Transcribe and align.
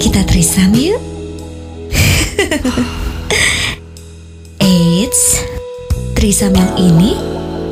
Kita 0.00 0.24
trisam 0.24 0.72
yuk. 0.72 0.96
Eits, 4.64 5.44
trisam 6.16 6.56
yang 6.56 6.72
ini 6.80 7.12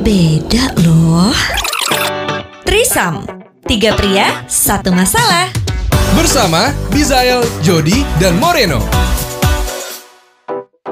beda 0.05 0.77
loh. 0.85 1.33
Trisam, 2.61 3.25
tiga 3.65 3.97
pria, 3.97 4.45
satu 4.45 4.93
masalah. 4.93 5.49
Bersama 6.13 6.69
Bizael, 6.93 7.41
Jody, 7.65 8.05
dan 8.21 8.37
Moreno. 8.37 8.77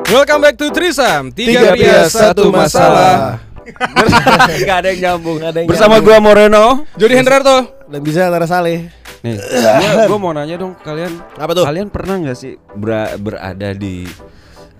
Welcome 0.09 0.41
back 0.41 0.57
to 0.57 0.73
Trisam 0.73 1.29
Tiga, 1.29 1.77
pria, 1.77 2.09
satu 2.09 2.49
masalah. 2.49 3.37
Gak 4.65 4.77
ada 4.81 4.97
yang 4.97 5.21
nyambung, 5.21 5.45
ada 5.45 5.61
yang 5.61 5.69
Bersama 5.69 6.01
gua 6.01 6.17
Moreno. 6.17 6.89
Jody 6.97 7.21
Hendrarto 7.21 7.85
Dan 7.85 8.01
bisa 8.01 8.25
Lara 8.33 8.49
Saleh. 8.49 9.00
Nih, 9.21 9.37
gua, 9.37 10.09
gua 10.09 10.17
mau 10.17 10.31
nanya 10.33 10.57
dong 10.57 10.73
kalian. 10.81 11.13
Apa 11.37 11.51
tuh? 11.53 11.63
Kalian 11.65 11.93
pernah 11.93 12.17
nggak 12.17 12.37
sih 12.37 12.57
ber- 12.73 13.21
berada 13.21 13.69
di 13.77 14.09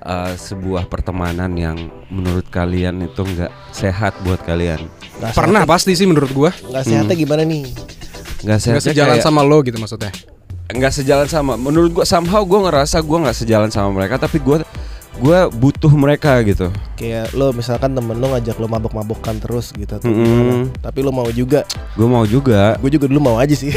uh, 0.02 0.34
sebuah 0.34 0.90
pertemanan 0.90 1.54
yang 1.54 1.78
menurut 2.10 2.50
kalian 2.50 3.06
itu 3.06 3.22
nggak 3.22 3.54
sehat 3.70 4.18
buat 4.26 4.42
kalian? 4.42 4.82
Gak 5.22 5.38
Pernah 5.38 5.70
pasti 5.70 5.94
sih 5.94 6.10
menurut 6.10 6.34
gua 6.34 6.50
Gak 6.50 6.84
sehatnya 6.90 7.14
gimana 7.14 7.46
nih? 7.46 7.70
Nggak 8.42 8.60
sehat. 8.60 8.82
Gak 8.82 8.86
sejalan 8.90 9.18
sama 9.22 9.46
lo 9.46 9.62
gitu 9.62 9.78
maksudnya 9.78 10.10
Nggak 10.72 10.94
sejalan 10.96 11.28
sama. 11.30 11.54
Menurut 11.60 12.02
gua 12.02 12.06
somehow 12.08 12.42
gua 12.42 12.72
ngerasa 12.72 12.98
gua 13.06 13.28
nggak 13.28 13.38
sejalan 13.44 13.70
sama 13.70 13.92
mereka, 13.94 14.18
tapi 14.18 14.40
gua 14.40 14.66
gua 15.20 15.52
butuh 15.52 15.92
mereka 15.92 16.40
gitu. 16.42 16.72
Kayak 16.96 17.34
lo 17.34 17.52
misalkan 17.52 17.92
temen 17.92 18.16
lo 18.16 18.32
ngajak 18.32 18.56
lo 18.56 18.66
mabok-mabokan 18.66 19.42
terus 19.42 19.74
gitu 19.74 19.90
atau 19.92 20.08
Mm-mm. 20.08 20.24
gimana. 20.24 20.54
Tapi 20.80 21.00
lo 21.02 21.12
mau 21.12 21.28
juga 21.28 21.68
Gua 21.94 22.08
mau 22.08 22.24
juga. 22.24 22.78
Gue 22.78 22.94
juga 22.94 23.10
dulu 23.10 23.20
mau 23.20 23.36
aja 23.36 23.52
sih 23.52 23.74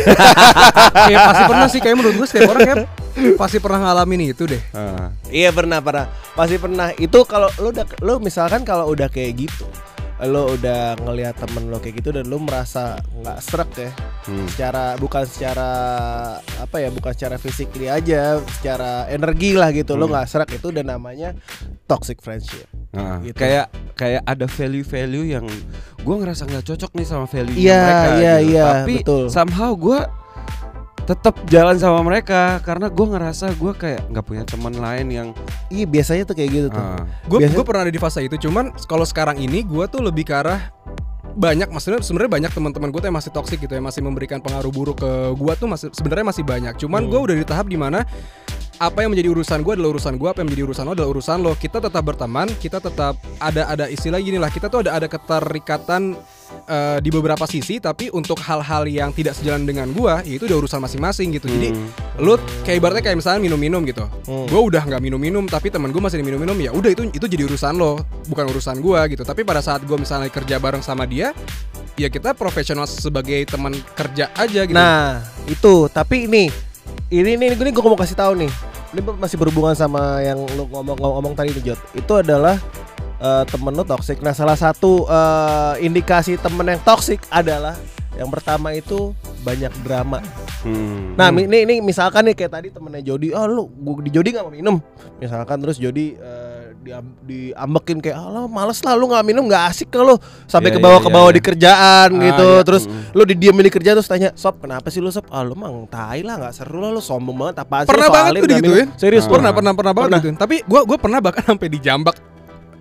Kayak 1.08 1.20
pasti 1.24 1.42
pernah 1.48 1.68
sih 1.68 1.80
Kayak 1.82 1.96
menurut 1.98 2.14
gue 2.20 2.26
setiap 2.28 2.50
orang 2.52 2.62
kan 2.64 2.78
Pasti 3.40 3.56
pernah 3.58 3.80
ngalamin 3.82 4.30
itu 4.30 4.46
deh 4.46 4.62
Ah. 4.70 5.10
Iya 5.26 5.50
pernah 5.50 5.80
pernah 5.80 6.06
Pasti 6.32 6.56
pernah 6.56 6.92
Itu 6.94 7.24
kalau 7.24 7.50
lo 7.58 7.72
udah 7.72 7.84
Lo 8.00 8.20
misalkan 8.20 8.62
kalau 8.62 8.86
udah 8.86 9.08
kayak 9.08 9.48
gitu 9.48 9.64
Lo 10.26 10.50
udah 10.50 10.96
ngelihat 10.98 11.36
temen 11.36 11.68
lo 11.68 11.78
kayak 11.78 12.00
gitu 12.00 12.10
Dan 12.10 12.26
lo 12.26 12.38
merasa 12.38 12.96
nggak 13.14 13.38
serak 13.40 13.70
ya 13.74 13.90
Hmm. 14.24 14.48
Secara 14.48 14.96
Bukan 14.96 15.28
secara 15.28 15.68
Apa 16.56 16.80
ya 16.80 16.88
Bukan 16.88 17.12
secara 17.12 17.36
fisik 17.36 17.68
aja 17.82 18.40
Secara 18.40 19.04
energi 19.06 19.52
lah 19.52 19.68
gitu 19.68 19.94
Lo 19.94 20.04
Hmm. 20.04 20.16
nggak 20.16 20.26
serak 20.26 20.48
itu 20.50 20.68
udah 20.68 20.80
namanya 20.82 21.36
Toxic 21.84 22.18
friendship 22.18 22.64
Ah, 22.90 23.18
Gitu. 23.20 23.34
Kayak 23.34 23.68
kayak 23.92 24.22
ada 24.22 24.46
value-value 24.46 25.26
yang 25.28 25.44
gue 25.98 26.14
ngerasa 26.14 26.46
nggak 26.46 26.64
cocok 26.64 26.90
nih 26.94 27.04
sama 27.04 27.26
value 27.26 27.52
Iya, 27.54 27.74
mereka. 27.76 28.08
iya, 28.14 28.34
gitu. 28.38 28.48
iya, 28.48 28.64
Tapi 28.64 28.94
betul. 29.02 29.24
somehow 29.28 29.70
gue 29.74 29.98
tetap 31.04 31.36
jalan 31.46 31.76
sama 31.76 32.00
mereka 32.00 32.58
karena 32.64 32.88
gue 32.88 33.06
ngerasa 33.06 33.52
gue 33.54 33.72
kayak 33.76 34.08
nggak 34.08 34.24
punya 34.24 34.42
teman 34.48 34.72
lain 34.72 35.06
yang 35.12 35.28
Iya 35.68 35.84
biasanya 35.84 36.24
tuh 36.24 36.36
kayak 36.36 36.50
gitu 36.50 36.68
tuh. 36.72 36.80
Gue 37.28 37.38
Biasa- 37.44 37.54
gue 37.54 37.64
pernah 37.64 37.82
ada 37.84 37.92
di 37.92 38.00
fase 38.00 38.20
itu 38.24 38.36
Cuman 38.48 38.72
kalau 38.88 39.04
sekarang 39.04 39.36
ini 39.36 39.60
Gue 39.64 39.84
tuh 39.88 40.00
lebih 40.00 40.24
ke 40.24 40.34
arah 40.34 40.72
banyak 41.34 41.66
maksudnya 41.66 41.98
sebenarnya 41.98 42.30
banyak 42.30 42.52
teman-teman 42.54 42.94
gue 42.94 43.00
tuh 43.02 43.08
yang 43.10 43.18
masih 43.18 43.34
toksik 43.34 43.58
gitu 43.58 43.74
ya 43.74 43.82
masih 43.82 44.06
memberikan 44.06 44.38
pengaruh 44.38 44.70
buruk 44.70 45.02
ke 45.02 45.10
gue 45.34 45.52
tuh 45.58 45.66
masih 45.66 45.90
sebenarnya 45.90 46.26
masih 46.30 46.44
banyak. 46.46 46.74
Cuman 46.78 47.10
gue 47.10 47.18
udah 47.20 47.34
di 47.34 47.42
tahap 47.42 47.66
di 47.66 47.74
mana 47.74 48.06
apa 48.78 49.06
yang 49.06 49.14
menjadi 49.14 49.30
urusan 49.30 49.62
gue 49.62 49.72
adalah 49.78 49.90
urusan 49.94 50.14
gue 50.18 50.28
apa 50.28 50.38
yang 50.42 50.48
menjadi 50.50 50.64
urusan 50.66 50.84
lo 50.86 50.92
adalah 50.98 51.10
urusan 51.14 51.38
lo. 51.42 51.52
Kita 51.54 51.78
tetap 51.78 52.02
berteman 52.02 52.48
kita 52.58 52.78
tetap 52.82 53.14
ada 53.38 53.70
ada 53.70 53.84
istilah 53.86 54.18
gini 54.18 54.38
lah 54.40 54.50
kita 54.50 54.66
tuh 54.66 54.82
ada 54.82 54.98
ada 54.98 55.06
keterikatan 55.06 56.18
eh, 56.66 56.98
di 56.98 57.10
beberapa 57.14 57.46
sisi 57.46 57.78
tapi 57.78 58.10
untuk 58.10 58.38
hal-hal 58.42 58.84
yang 58.90 59.14
tidak 59.14 59.38
sejalan 59.38 59.62
dengan 59.62 59.90
gue 59.94 60.14
ya 60.26 60.34
itu 60.36 60.44
udah 60.50 60.58
urusan 60.66 60.82
masing-masing 60.82 61.38
gitu. 61.38 61.46
Jadi 61.46 61.70
lu 62.18 62.34
kayak 62.66 62.76
ibaratnya 62.82 63.02
kayak 63.06 63.18
misalnya 63.22 63.40
minum-minum 63.46 63.82
gitu. 63.86 64.06
Hmm. 64.26 64.46
gue 64.50 64.60
udah 64.60 64.82
nggak 64.82 65.02
minum-minum 65.02 65.44
tapi 65.46 65.70
teman 65.70 65.94
gue 65.94 66.02
masih 66.02 66.22
minum-minum 66.24 66.56
ya 66.58 66.70
udah 66.74 66.90
itu 66.90 67.06
itu 67.14 67.26
jadi 67.30 67.46
urusan 67.46 67.78
lo 67.78 68.02
bukan 68.26 68.44
urusan 68.50 68.82
gue 68.82 69.00
gitu. 69.14 69.22
Tapi 69.22 69.46
pada 69.46 69.62
saat 69.62 69.86
gue 69.86 69.96
misalnya 69.96 70.30
kerja 70.32 70.58
bareng 70.58 70.82
sama 70.82 71.06
dia 71.06 71.30
ya 71.94 72.10
kita 72.10 72.34
profesional 72.34 72.90
sebagai 72.90 73.38
teman 73.46 73.70
kerja 73.94 74.34
aja 74.34 74.66
gitu. 74.66 74.74
Nah 74.74 75.22
itu. 75.46 75.86
Tapi 75.86 76.26
ini 76.26 76.46
Ini 77.14 77.36
nih 77.38 77.54
gue 77.54 77.70
gue 77.70 77.84
mau 77.84 78.00
kasih 78.00 78.16
tahu 78.16 78.32
nih 78.42 78.73
Ini 78.94 79.02
masih 79.02 79.34
berhubungan 79.34 79.74
sama 79.74 80.22
yang 80.22 80.38
lu 80.54 80.70
ngomong-ngomong 80.70 81.34
tadi 81.34 81.50
nih 81.50 81.74
Jod 81.74 81.80
Itu 81.98 82.22
adalah 82.22 82.62
eh, 83.18 83.44
temen 83.50 83.74
lu 83.74 83.82
toxic. 83.82 84.22
Nah 84.22 84.30
salah 84.30 84.54
satu 84.54 85.02
eh, 85.10 85.82
indikasi 85.82 86.38
temen 86.38 86.62
yang 86.62 86.78
toxic 86.86 87.18
adalah 87.26 87.74
Yang 88.14 88.30
pertama 88.30 88.70
itu 88.70 89.10
banyak 89.42 89.74
drama. 89.82 90.22
Hmm. 90.62 91.18
Nah 91.18 91.34
ini, 91.34 91.66
ini 91.66 91.74
misalkan 91.82 92.30
nih 92.30 92.38
kayak 92.38 92.52
tadi 92.54 92.68
temennya 92.70 93.02
Jody 93.02 93.34
Oh 93.34 93.42
lu 93.50 93.66
gua, 93.66 93.98
di 94.06 94.14
Jody 94.14 94.30
gak 94.30 94.46
mau 94.46 94.54
minum. 94.54 94.78
Misalkan 95.18 95.58
terus 95.58 95.82
Jody 95.82 96.14
eh, 96.14 96.53
diam- 96.84 97.16
diambekin 97.20 97.98
kayak 97.98 98.14
ah 98.14 98.28
lo 98.28 98.42
males 98.46 98.78
lah 98.78 98.92
lu 98.92 99.06
gak 99.06 99.22
minum 99.22 99.44
gak 99.44 99.64
asik 99.66 99.88
ke 99.88 99.98
lu 99.98 100.14
Sampai 100.44 100.68
Iya, 100.68 100.76
ke 100.76 100.80
bawah 100.80 100.98
iya, 100.98 101.02
ke 101.02 101.10
bawah 101.10 101.26
iya. 101.26 101.34
di 101.34 101.42
kerjaan 101.42 102.08
Ah, 102.10 102.22
gitu 102.22 102.48
iya. 102.50 102.62
Terus 102.62 102.82
Mm. 102.84 103.00
lu 103.10 103.22
didiemin 103.24 103.64
di 103.64 103.72
kerja 103.72 103.90
terus 103.92 104.04
tanya 104.04 104.30
Sob 104.34 104.54
kenapa 104.58 104.86
sih 104.86 105.00
lu 105.00 105.08
Sob? 105.08 105.24
Ah 105.28 105.40
lu 105.40 105.54
emang 105.54 105.88
tai 105.88 106.20
lah 106.20 106.36
gak 106.38 106.54
seru 106.54 106.78
lah 106.78 106.90
lu 106.90 107.00
sombong 107.00 107.34
banget 107.34 107.56
apaan 107.58 107.82
sih 107.82 107.90
pernah 107.90 108.06
lu 108.06 108.12
banget 108.12 108.32
digituin 108.36 108.60
minum?" 108.86 108.94
Serius 108.94 109.24
Ah. 109.24 109.30
pernah 109.30 109.50
pernah 109.50 109.72
pernah 109.72 109.72
pernah 109.74 109.92
banget 109.94 110.08
Pernah. 110.10 110.20
gituin 110.22 110.36
tapi 110.36 110.56
gue 110.62 110.80
gue 110.84 110.98
pernah 110.98 111.18
bahkan 111.18 111.42
sampai 111.46 111.68
dijambak 111.68 112.16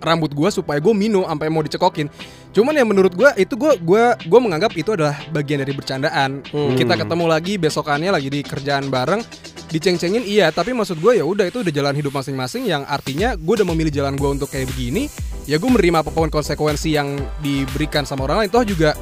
rambut 0.02 0.30
gue 0.32 0.48
supaya 0.50 0.78
gue 0.78 0.94
minum 0.94 1.26
sampai 1.26 1.48
mau 1.50 1.62
dicekokin. 1.62 2.08
Cuman 2.54 2.70
yang 2.70 2.86
menurut 2.86 3.10
gue 3.18 3.26
itu 3.34 3.58
gue 3.58 3.82
gua 3.82 4.14
gua 4.30 4.40
menganggap 4.42 4.70
itu 4.78 4.94
adalah 4.94 5.18
bagian 5.34 5.62
dari 5.62 5.74
bercandaan. 5.74 6.46
Hmm. 6.54 6.78
kita 6.78 6.94
ketemu 6.94 7.24
lagi 7.26 7.58
besokannya 7.58 8.14
lagi 8.14 8.30
di 8.30 8.40
kerjaan 8.46 8.86
bareng 8.88 9.22
diceng-cengin 9.74 10.22
iya. 10.22 10.54
Tapi 10.54 10.70
maksud 10.70 11.02
gue 11.02 11.18
ya 11.18 11.24
udah 11.26 11.50
itu 11.50 11.66
udah 11.66 11.72
jalan 11.74 11.94
hidup 11.98 12.14
masing-masing 12.14 12.70
yang 12.70 12.86
artinya 12.86 13.34
gue 13.34 13.54
udah 13.58 13.66
memilih 13.66 13.90
jalan 13.90 14.14
gue 14.14 14.30
untuk 14.30 14.46
kayak 14.54 14.70
begini 14.70 15.10
ya 15.44 15.60
gue 15.60 15.68
menerima 15.68 16.00
apa 16.06 16.10
pun 16.14 16.30
konsekuensi 16.32 16.94
yang 16.94 17.18
diberikan 17.42 18.06
sama 18.06 18.30
orang 18.30 18.46
lain. 18.46 18.50
Toh 18.54 18.62
juga 18.62 18.94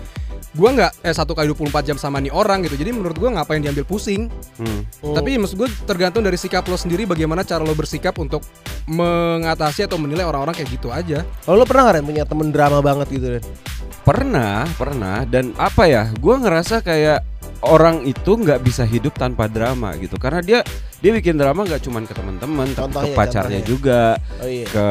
gue 0.53 0.69
nggak 0.69 0.93
eh 1.01 1.15
satu 1.17 1.33
kali 1.33 1.49
24 1.49 1.89
jam 1.89 1.97
sama 1.97 2.21
nih 2.21 2.29
orang 2.29 2.61
gitu 2.61 2.77
jadi 2.77 2.93
menurut 2.93 3.17
gue 3.17 3.25
ngapain 3.25 3.57
diambil 3.59 3.89
pusing 3.89 4.29
Hmm. 4.61 4.85
Hmm. 5.01 5.17
tapi 5.17 5.41
maksud 5.41 5.57
gue 5.57 5.69
tergantung 5.89 6.21
dari 6.21 6.37
sikap 6.37 6.69
lo 6.69 6.77
sendiri 6.77 7.09
bagaimana 7.09 7.41
cara 7.41 7.65
lo 7.65 7.73
bersikap 7.73 8.13
untuk 8.21 8.45
mengatasi 8.87 9.87
atau 9.87 9.97
menilai 9.97 10.27
orang-orang 10.27 10.53
kayak 10.53 10.71
gitu 10.75 10.91
aja. 10.91 11.23
Oh, 11.47 11.55
lu 11.55 11.63
pernah 11.63 11.89
gak 11.89 11.95
Ren, 11.99 12.05
punya 12.05 12.25
temen 12.27 12.51
drama 12.51 12.83
banget 12.83 13.09
gitu 13.11 13.27
Ren? 13.39 13.45
Pernah, 14.03 14.67
pernah 14.75 15.23
dan 15.23 15.55
apa 15.57 15.87
ya? 15.87 16.11
Gua 16.19 16.37
ngerasa 16.37 16.83
kayak 16.83 17.23
orang 17.63 18.03
itu 18.03 18.35
nggak 18.35 18.59
bisa 18.59 18.83
hidup 18.83 19.15
tanpa 19.15 19.47
drama 19.47 19.95
gitu 19.95 20.19
karena 20.19 20.43
dia 20.43 20.67
dia 20.99 21.15
bikin 21.15 21.39
drama 21.39 21.63
nggak 21.63 21.87
cuman 21.87 22.03
ke 22.03 22.11
teman-teman 22.11 22.67
tapi 22.75 22.91
ke 22.91 23.15
pacarnya 23.15 23.63
contohnya. 23.63 23.71
juga 23.71 24.01
Oh 24.43 24.51
iya 24.51 24.67
ke 24.67 24.87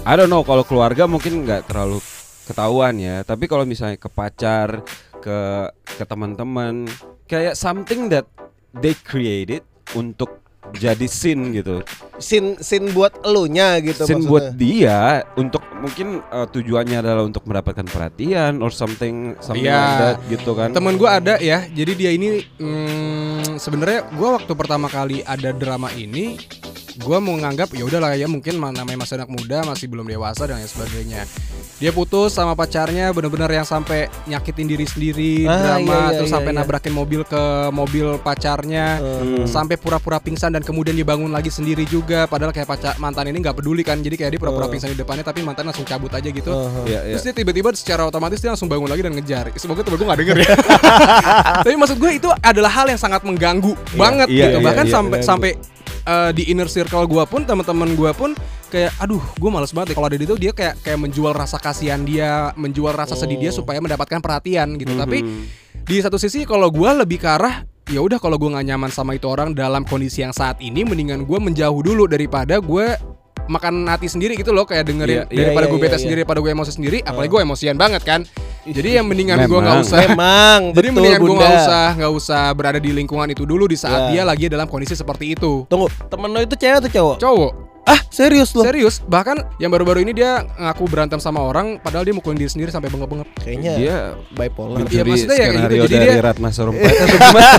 I 0.00 0.16
don't 0.16 0.32
know 0.32 0.40
kalau 0.40 0.64
keluarga 0.64 1.04
mungkin 1.04 1.44
nggak 1.44 1.68
terlalu 1.68 2.00
ketahuan 2.46 2.94
ya 2.96 3.20
tapi 3.20 3.44
kalau 3.44 3.62
misalnya 3.62 3.98
ke 3.98 4.06
pacar 4.06 4.80
ke 5.18 5.38
ke 5.84 6.04
teman-teman 6.04 6.86
kayak 7.26 7.52
something 7.52 8.06
that 8.06 8.24
they 8.72 8.94
created 8.96 9.66
untuk 9.92 10.38
jadi 10.68 11.06
scene 11.06 11.54
gitu 11.54 11.78
Sin, 12.18 12.58
sin 12.58 12.90
buat 12.90 13.22
elunya 13.22 13.78
gitu 13.78 14.02
scene 14.02 14.18
maksudnya. 14.18 14.30
buat 14.30 14.46
dia 14.52 14.98
untuk 15.34 15.62
mungkin 15.76 16.18
uh, 16.26 16.42
tujuannya 16.44 16.98
adalah 16.98 17.22
untuk 17.22 17.46
mendapatkan 17.46 17.86
perhatian 17.86 18.58
or 18.58 18.70
something 18.70 19.38
something 19.38 19.62
Iya. 19.62 19.78
like 19.78 20.00
that 20.00 20.16
gitu 20.26 20.50
kan 20.52 20.74
Temen 20.74 20.96
gue 20.96 21.06
ada 21.06 21.38
ya, 21.38 21.66
jadi 21.66 21.92
dia 21.94 22.10
ini 22.10 22.42
hmm, 22.58 23.56
sebenarnya 23.56 24.10
gue 24.10 24.28
waktu 24.32 24.52
pertama 24.52 24.88
kali 24.88 25.22
ada 25.22 25.52
drama 25.52 25.86
ini, 25.92 26.34
gue 26.96 27.18
menganggap 27.18 27.68
ya 27.70 27.84
udahlah 27.84 28.12
ya 28.12 28.24
mungkin 28.24 28.56
ma- 28.56 28.70
namanya 28.70 28.98
masih 28.98 29.16
anak 29.16 29.28
muda, 29.28 29.60
masih 29.62 29.86
belum 29.86 30.04
dewasa 30.04 30.44
dan 30.44 30.56
lain 30.56 30.66
sebagainya. 30.66 31.22
Dia 31.76 31.90
putus 31.90 32.32
sama 32.32 32.52
pacarnya 32.52 33.12
bener-bener 33.12 33.52
yang 33.52 33.64
sampai 33.64 34.08
nyakitin 34.24 34.64
diri 34.66 34.82
sendiri, 34.82 35.44
Ah, 35.44 35.60
drama, 35.76 35.84
iya, 35.84 36.00
iya, 36.02 36.16
terus 36.16 36.30
iya, 36.30 36.34
sampai 36.34 36.50
iya. 36.50 36.58
nabrakin 36.58 36.88
mobil 36.90 37.20
ke 37.22 37.42
mobil 37.70 38.16
pacarnya. 38.18 38.86
Hmm. 38.96 39.44
sampai 39.46 39.76
pura-pura 39.76 40.16
pingsan 40.16 40.50
dan 40.50 40.60
kemudian 40.60 40.92
dibangun 40.92 41.28
lagi 41.28 41.48
sendiri 41.48 41.84
juga 41.84 42.24
padahal 42.24 42.50
kayak 42.50 42.66
pacar 42.66 42.92
mantan 42.96 43.26
ini 43.26 43.38
nggak 43.38 43.54
peduli 43.54 43.80
kan 43.80 43.98
jadi 43.98 44.16
kayak 44.16 44.30
dia 44.32 44.40
pura-pura 44.40 44.66
Uh. 44.66 44.70
pingsan 44.70 44.88
di 44.88 44.96
depannya 44.96 45.22
tapi 45.22 45.40
mantan 45.40 45.64
langsung 45.64 45.84
cabut 45.84 46.08
aja 46.10 46.26
gitu 46.26 46.48
Uh-huh. 46.48 46.82
Iya, 46.84 47.00
iya. 47.02 47.14
terus 47.14 47.22
dia 47.22 47.34
tiba-tiba 47.34 47.68
secara 47.72 48.02
otomatis 48.04 48.38
dia 48.38 48.48
langsung 48.48 48.66
bangun 48.66 48.86
lagi 48.86 49.00
dan 49.00 49.12
ngejar 49.12 49.44
semoga 49.54 49.82
temen 49.82 49.96
gue 49.96 50.06
gak 50.06 50.18
denger 50.18 50.36
ya 50.38 50.50
tapi 51.62 51.74
maksud 51.74 51.96
gue 51.96 52.10
itu 52.14 52.28
adalah 52.40 52.72
hal 52.72 52.86
yang 52.86 52.96
sangat 52.96 53.20
mengganggu 53.20 53.72
banget 53.94 54.26
Iya, 54.26 54.44
gitu 54.46 54.58
iya, 54.58 54.64
bahkan 54.64 54.84
iya, 54.84 54.92
sampai 54.92 55.18
mengganggu. 55.20 55.28
sampai 55.28 55.50
eh, 56.06 56.30
di 56.32 56.48
inner 56.48 56.66
circle 56.66 57.04
gue 57.04 57.24
pun 57.26 57.42
teman-teman 57.42 57.92
gue 57.92 58.10
pun 58.14 58.30
kayak 58.66 58.94
aduh 58.98 59.22
gue 59.36 59.50
males 59.50 59.70
banget 59.70 59.94
kalau 59.94 60.06
ada 60.06 60.14
di 60.14 60.22
itu 60.22 60.34
dia 60.34 60.50
kayak 60.50 60.78
kayak 60.80 60.98
menjual 60.98 61.30
rasa 61.30 61.58
kasihan 61.58 62.02
dia 62.02 62.50
menjual 62.54 62.90
rasa 62.90 63.14
sedih 63.14 63.38
dia 63.38 63.50
Oh. 63.50 63.62
supaya 63.62 63.78
mendapatkan 63.78 64.18
perhatian 64.18 64.74
gitu. 64.74 64.94
Mhm. 64.94 65.00
tapi 65.00 65.18
di 65.86 65.96
satu 66.02 66.18
sisi 66.18 66.42
kalau 66.42 66.66
gue 66.70 66.90
lebih 66.96 67.18
ke 67.18 67.28
arah 67.28 67.62
ya 67.86 68.02
udah 68.02 68.18
kalau 68.18 68.34
gue 68.34 68.50
nggak 68.50 68.66
nyaman 68.66 68.90
sama 68.90 69.14
itu 69.14 69.30
orang 69.30 69.54
dalam 69.54 69.86
kondisi 69.86 70.22
yang 70.22 70.34
saat 70.34 70.58
ini 70.58 70.82
mendingan 70.82 71.22
gue 71.22 71.38
menjauh 71.38 71.78
dulu 71.78 72.10
daripada 72.10 72.58
gue 72.58 72.86
makan 73.46 73.86
hati 73.86 74.10
sendiri 74.10 74.34
gitu 74.34 74.50
loh. 74.50 74.66
Kayak 74.66 74.90
dengerin 74.90 75.16
Iya, 75.16 75.24
iya, 75.30 75.38
daripada 75.46 75.66
iya, 75.66 75.70
gue 75.70 75.78
bete 75.78 75.94
iya, 75.94 76.02
sendiri 76.02 76.18
daripada 76.26 76.40
gue 76.42 76.50
emosi 76.50 76.72
sendiri 76.74 76.98
apalagi 77.06 77.30
gue 77.30 77.40
emosian 77.46 77.76
banget 77.78 78.02
kan 78.02 78.20
Jadi 78.66 78.98
yang 78.98 79.06
mendingan 79.06 79.46
gue 79.46 79.58
nggak 79.62 79.78
usah 79.86 79.98
Memang 80.10 80.60
Jadi 80.76 80.86
betul 80.90 80.96
mendingan 80.98 81.20
gue 81.22 81.34
nggak 81.38 81.54
usah 81.62 81.86
nggak 81.94 82.12
usah 82.18 82.42
berada 82.50 82.78
di 82.82 82.90
lingkungan 82.90 83.28
itu 83.30 83.46
dulu 83.46 83.70
di 83.70 83.78
saat 83.78 84.10
Ya. 84.10 84.10
dia 84.12 84.22
lagi 84.26 84.46
dalam 84.50 84.68
kondisi 84.68 84.92
seperti 84.92 85.32
itu. 85.34 85.64
Tunggu, 85.66 85.88
temen 86.10 86.28
lo 86.30 86.38
itu 86.38 86.52
cewek 86.52 86.78
atau 86.84 86.90
cowok? 86.92 87.16
Cowok, 87.16 87.52
Ah, 87.86 88.02
serius 88.10 88.50
lo? 88.50 88.66
serius. 88.66 88.98
Bahkan 88.98 89.62
yang 89.62 89.70
baru-baru 89.70 90.02
ini 90.02 90.10
dia 90.10 90.42
ngaku 90.42 90.90
berantem 90.90 91.22
sama 91.22 91.38
orang, 91.38 91.78
padahal 91.78 92.02
dia 92.02 92.10
mukulin 92.10 92.34
diri 92.34 92.50
sendiri 92.50 92.68
sampai 92.68 92.90
bengep-bengep. 92.90 93.30
Kayaknya 93.38 93.72
Dia 93.78 93.96
bipolar. 94.34 94.82
Iya, 94.84 95.02
maksudnya 95.06 95.36
ya 95.36 95.46
kayak 95.46 95.62
gitu. 95.62 95.74
Jadi 95.86 95.94
dari 95.94 96.06
dia- 96.10 96.24
Ratna 96.26 96.48
Sarumpait 96.50 96.82
atau 97.06 97.14
gimana? 97.16 97.50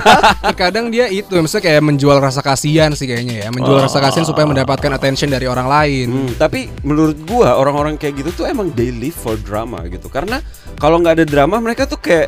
Terkadang 0.51 0.85
dia 0.91 1.05
itu, 1.07 1.31
maksudnya 1.31 1.63
kayak 1.63 1.81
menjual 1.81 2.17
rasa 2.19 2.43
kasihan 2.43 2.91
sih 2.91 3.07
kayaknya 3.07 3.47
ya, 3.47 3.49
menjual 3.49 3.79
rasa 3.79 4.03
kasihan 4.03 4.27
supaya 4.27 4.43
mendapatkan 4.43 4.91
attention 4.91 5.31
dari 5.31 5.47
orang 5.47 5.65
lain. 5.65 6.07
Hmm, 6.11 6.31
tapi 6.35 6.67
menurut 6.83 7.15
gua 7.23 7.55
orang-orang 7.55 7.95
kayak 7.95 8.19
gitu 8.19 8.43
tuh 8.43 8.45
emang 8.45 8.75
they 8.75 8.91
live 8.91 9.15
for 9.15 9.39
drama 9.39 9.79
gitu. 9.87 10.11
Karena 10.11 10.43
kalau 10.75 10.99
nggak 10.99 11.23
ada 11.23 11.25
drama 11.25 11.55
mereka 11.57 11.87
tuh 11.87 11.97
kayak 11.97 12.27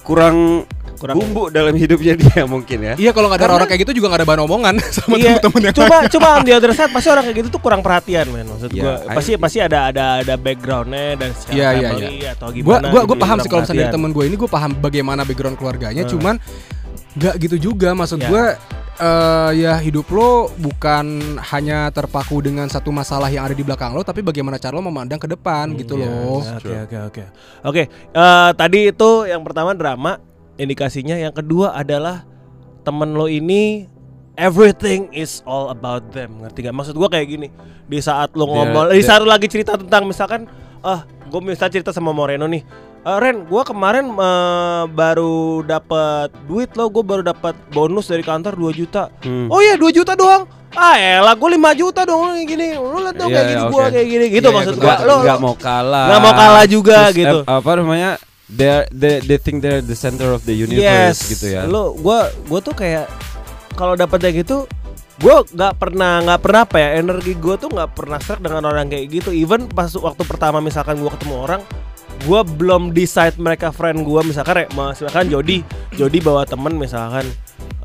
kurang, 0.00 0.64
Kurang- 0.96 1.16
bumbu 1.16 1.42
dalam 1.48 1.72
hidupnya 1.72 2.14
dia 2.14 2.42
mungkin 2.54 2.78
ya. 2.82 2.94
Iya 2.96 3.10
kalau 3.10 3.28
nggak 3.28 3.38
ada 3.38 3.44
Karena- 3.44 3.58
orang 3.58 3.68
kayak 3.68 3.80
gitu 3.84 3.92
juga 3.98 4.06
nggak 4.08 4.20
ada 4.20 4.28
bahan 4.28 4.42
omongan 4.44 4.74
sama 4.96 5.14
Iya, 5.14 5.36
temen-temen 5.38 5.60
yang 5.62 5.74
coba 5.76 5.96
coba 6.08 6.26
on 6.34 6.42
the 6.42 6.52
other 6.52 6.72
side 6.72 6.90
pasti 6.90 7.08
orang 7.08 7.24
kayak 7.24 7.36
gitu 7.38 7.48
tuh 7.50 7.60
kurang 7.60 7.80
perhatian 7.80 8.26
men 8.28 8.46
maksud 8.46 8.70
Ya, 8.70 8.82
gua 8.82 8.94
pasti 9.12 9.30
pasti 9.36 9.58
ada 9.58 9.78
ada 9.88 10.04
ada 10.20 10.34
backgroundnya 10.34 11.14
dan 11.14 11.30
secara 11.32 11.54
Iya, 11.54 11.68
iya, 11.72 11.88
family 11.88 12.16
atau 12.26 12.48
Gue 12.48 12.56
gimana 12.56 12.86
gua, 12.86 13.00
gitu, 13.00 13.06
gua 13.06 13.16
paham 13.16 13.28
kurang 13.30 13.40
sih 13.40 13.48
kalau 13.48 13.62
misalnya 13.62 13.82
dari 13.82 13.94
temen 13.94 14.10
gue 14.10 14.24
ini 14.24 14.36
gue 14.36 14.50
paham 14.50 14.70
bagaimana 14.74 15.20
background 15.22 15.56
keluarganya, 15.56 16.02
Hmm. 16.02 16.10
cuman 16.10 16.34
nggak 17.12 17.34
gitu 17.40 17.56
juga. 17.66 17.90
Maksud 17.92 18.18
Ya. 18.18 18.28
gue 18.28 18.44
eh, 19.00 19.50
ya 19.58 19.74
hidup 19.76 20.06
lo 20.08 20.30
bukan 20.54 21.06
hanya 21.48 21.88
terpaku 21.88 22.38
dengan 22.40 22.66
satu 22.66 22.90
masalah 22.90 23.26
yang 23.26 23.42
ada 23.42 23.52
di 23.52 23.60
belakang 23.60 23.90
lo, 23.90 24.02
tapi 24.02 24.20
bagaimana 24.20 24.56
cara 24.56 24.72
lo 24.72 24.82
memandang 24.82 25.16
ke 25.16 25.24
depan 25.24 25.72
gitu 25.74 25.96
Iya, 25.96 26.04
loh. 26.04 26.44
Oke 26.44 26.74
oke 26.84 26.96
oke. 27.08 27.22
Oke, 27.64 27.82
eh, 27.88 28.50
tadi 28.52 28.80
itu 28.86 29.10
yang 29.24 29.40
pertama 29.40 29.72
drama 29.72 30.20
indikasinya, 30.60 31.16
yang 31.16 31.32
kedua 31.32 31.72
adalah 31.72 32.28
temen 32.80 33.12
lo 33.12 33.24
ini 33.24 33.88
everything 34.34 35.08
is 35.10 35.40
all 35.42 35.68
about 35.68 36.08
them. 36.10 36.40
Ngerti 36.40 36.58
gak? 36.62 36.72
Maksud 36.72 36.94
gua 36.94 37.08
kayak 37.08 37.26
gini. 37.26 37.48
Di 37.84 37.98
saat 37.98 38.32
lo 38.32 38.46
ngomong, 38.46 38.88
di 38.88 39.00
dia- 39.00 39.08
saat 39.08 39.20
lo 39.20 39.28
lagi 39.28 39.46
cerita 39.46 39.74
tentang 39.74 40.04
misalkan 40.04 40.46
ah, 40.80 41.02
gue 41.26 41.40
misalnya 41.40 41.74
cerita 41.74 41.90
sama 41.90 42.10
Moreno 42.10 42.46
nih. 42.46 42.64
"Eh, 43.00 43.18
Ren, 43.18 43.44
gua 43.44 43.62
kemarin 43.62 44.08
eh, 44.08 44.84
baru 44.86 45.36
dapat 45.60 46.32
duit 46.44 46.72
lo, 46.72 46.88
gue 46.88 47.02
baru 47.02 47.22
dapat 47.22 47.52
bonus 47.68 48.06
dari 48.06 48.20
kantor 48.20 48.54
2 48.54 48.72
juta. 48.72 49.12
Hmm. 49.20 49.48
Oh 49.48 49.58
iya 49.58 49.74
2 49.74 49.90
juta 49.90 50.12
doang. 50.14 50.44
Ah 50.70 50.94
elah 50.94 51.34
gue 51.34 51.50
5 51.50 51.74
juta 51.74 52.06
dong 52.06 52.22
gini. 52.40 52.78
Lu 52.78 52.96
liat 52.96 53.12
dong 53.12 53.26
Iya, 53.26 53.34
kayak 53.34 53.42
iya, 53.42 53.50
gini 53.50 53.60
oke. 53.60 53.70
gua 53.70 53.84
kayak 53.90 54.06
gini 54.06 54.24
gitu 54.30 54.46
Iya, 54.46 54.54
maksud. 54.54 54.74
Nggak- 54.78 55.00
Lo 55.02 55.14
nggak 55.18 55.38
mau 55.38 55.54
kalah. 55.54 56.06
nggak 56.06 56.20
mau 56.22 56.32
kalah 56.32 56.64
juga 56.64 56.96
Terus, 57.10 57.18
gitu. 57.18 57.38
eh, 57.42 57.50
apa 57.50 57.70
namanya? 57.74 58.10
They 58.50 58.82
they 58.90 59.22
they 59.22 59.38
think 59.38 59.62
they're 59.62 59.78
the 59.78 59.94
center 59.94 60.34
of 60.34 60.42
the 60.42 60.50
universe 60.50 61.22
gitu 61.30 61.54
ya. 61.54 61.70
Lo 61.70 61.94
gua 61.94 62.26
gua 62.50 62.58
tuh 62.58 62.74
kayak 62.74 63.06
kalau 63.78 63.94
dapat 63.94 64.18
kayak 64.18 64.42
gitu 64.42 64.66
gua 65.22 65.46
nggak 65.46 65.78
pernah 65.78 66.18
nggak 66.24 66.40
pernah 66.42 66.60
apa 66.66 66.76
ya 66.82 66.88
energi 66.98 67.38
gua 67.38 67.54
tuh 67.54 67.70
nggak 67.70 67.94
pernah 67.94 68.18
serak 68.18 68.42
dengan 68.42 68.66
orang 68.66 68.90
kayak 68.90 69.06
gitu. 69.06 69.30
Even 69.30 69.70
pas 69.70 69.94
waktu 69.94 70.26
pertama 70.26 70.58
misalkan 70.58 70.98
gua 70.98 71.14
ketemu 71.14 71.36
orang 71.38 71.62
gua 72.26 72.42
belum 72.42 72.90
decide 72.90 73.38
mereka 73.38 73.70
friend 73.70 74.02
gua. 74.02 74.26
Misalkan 74.26 74.66
re- 74.66 74.70
misalkan 74.74 75.30
Jody 75.30 75.62
Jody 75.94 76.18
bawa 76.18 76.42
temen 76.42 76.74
misalkan 76.74 77.30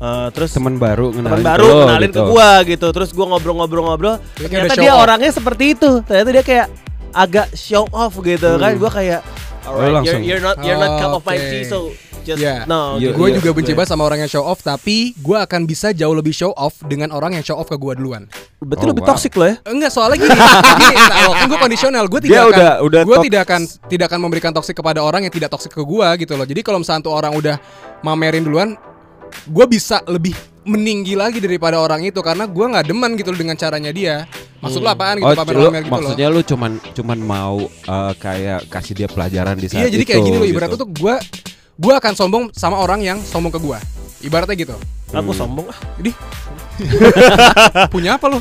eh, 0.02 0.28
terus 0.34 0.50
teman 0.50 0.82
baru 0.82 1.14
teman 1.14 1.30
kenalin 1.30 1.46
baru 1.46 1.62
ke 1.62 1.70
lo 1.70 1.74
kenalin 1.86 2.10
gitu. 2.10 2.18
ke 2.18 2.30
gua 2.34 2.50
gitu. 2.66 2.86
Terus 2.90 3.10
gua 3.14 3.26
ngobrol-ngobrol-ngobrol 3.30 4.18
ternyata 4.34 4.74
dia 4.74 4.98
off. 4.98 5.06
orangnya 5.06 5.30
seperti 5.30 5.78
itu. 5.78 6.02
Ternyata 6.02 6.28
dia 6.34 6.42
kayak 6.42 6.66
agak 7.14 7.54
show 7.54 7.86
off 7.94 8.18
gitu 8.18 8.58
kan. 8.58 8.74
Gua 8.74 8.90
kayak 8.90 9.22
alright 9.66 9.92
langsung, 9.92 10.22
you're, 10.22 10.38
you're 10.38 10.44
not 10.44 10.56
you're 10.60 10.78
not 10.78 10.92
cup 10.96 11.12
of 11.12 11.22
my 11.22 11.36
tea 11.36 11.62
so 11.62 11.90
just 12.22 12.42
Iya. 12.42 12.66
no 12.66 12.98
gitu. 12.98 13.14
Gue 13.14 13.38
juga 13.38 13.54
benci 13.54 13.70
banget 13.70 13.90
sama 13.90 14.02
orang 14.02 14.18
yang 14.18 14.26
show 14.26 14.42
off, 14.42 14.58
tapi 14.58 15.14
gue 15.14 15.36
akan 15.36 15.62
bisa 15.62 15.94
jauh 15.94 16.10
lebih 16.10 16.30
show 16.30 16.50
off 16.52 16.74
dengan 16.82 17.10
orang 17.10 17.34
yang 17.34 17.42
show 17.42 17.54
off 17.54 17.66
ke 17.66 17.78
gue 17.78 17.94
duluan. 17.94 18.26
berarti 18.58 18.82
Oh, 18.82 18.90
lebih 18.90 19.06
wow. 19.06 19.10
toxic 19.14 19.30
lo 19.34 19.46
ya 19.46 19.62
Enggak 19.62 19.94
soalnya 19.94 20.18
gini, 20.18 20.34
gini 20.34 20.94
nah, 20.96 21.30
kan 21.30 21.46
gue 21.46 21.58
kondisional, 21.60 22.04
gue 22.06 22.18
Dia 22.18 22.26
tidak 22.26 22.42
akan, 22.42 22.50
udah- 22.58 22.76
udah 22.82 23.00
gue 23.06 23.16
tidak 23.30 23.40
akan 23.46 23.60
tidak 23.86 24.06
akan 24.10 24.18
memberikan 24.18 24.50
toksik 24.50 24.74
kepada 24.74 25.06
orang 25.06 25.22
yang 25.22 25.30
tidak 25.30 25.54
toksik 25.54 25.70
ke 25.70 25.78
gue 25.78 26.08
gitu 26.18 26.34
loh. 26.34 26.42
Jadi 26.42 26.60
kalau 26.66 26.82
misalnya 26.82 27.06
tuh 27.06 27.14
orang 27.14 27.30
udah 27.30 27.56
mamerin 28.02 28.42
duluan, 28.42 28.74
gue 29.46 29.66
bisa 29.68 30.02
lebih 30.04 30.34
meninggi 30.66 31.14
lagi 31.14 31.38
daripada 31.38 31.78
orang 31.78 32.02
itu 32.02 32.18
karena 32.18 32.44
gue 32.44 32.66
nggak 32.66 32.84
demen 32.84 33.14
gitu 33.14 33.30
loh 33.30 33.38
dengan 33.38 33.54
caranya 33.54 33.90
dia. 33.90 34.26
Maksud 34.56 34.80
lo 34.80 34.88
apaan 34.88 35.16
gitu 35.16 35.26
Oh, 35.26 35.36
pamer-pamer 35.36 35.80
gitu 35.80 35.88
loh. 35.88 35.94
maksudnya 36.02 36.26
lu 36.26 36.40
cuman 36.42 36.70
cuman 36.92 37.18
mau 37.18 37.56
eh, 37.62 38.12
kayak 38.16 38.66
kasih 38.66 38.94
dia 38.94 39.06
pelajaran 39.06 39.54
di 39.54 39.66
saat 39.66 39.78
Iya 39.78 39.88
jadi 39.90 40.04
kayak 40.04 40.18
itu, 40.18 40.26
gini 40.26 40.36
loh 40.36 40.42
gitu. 40.42 40.52
ibaratnya 40.52 40.78
tuh 40.78 40.90
gue 40.90 41.14
gue 41.76 41.92
akan 41.94 42.12
sombong 42.12 42.44
sama 42.50 42.76
orang 42.76 43.00
yang 43.00 43.18
sombong 43.18 43.50
ke 43.50 43.58
gue. 43.58 43.78
Ibaratnya 44.22 44.56
gitu. 44.56 44.74
aku 45.06 45.30
Hmm. 45.30 45.38
sombong 45.38 45.66
ah 45.66 45.78
Jadi 45.94 46.10
punya 47.94 48.16
apa 48.16 48.26
lo? 48.26 48.38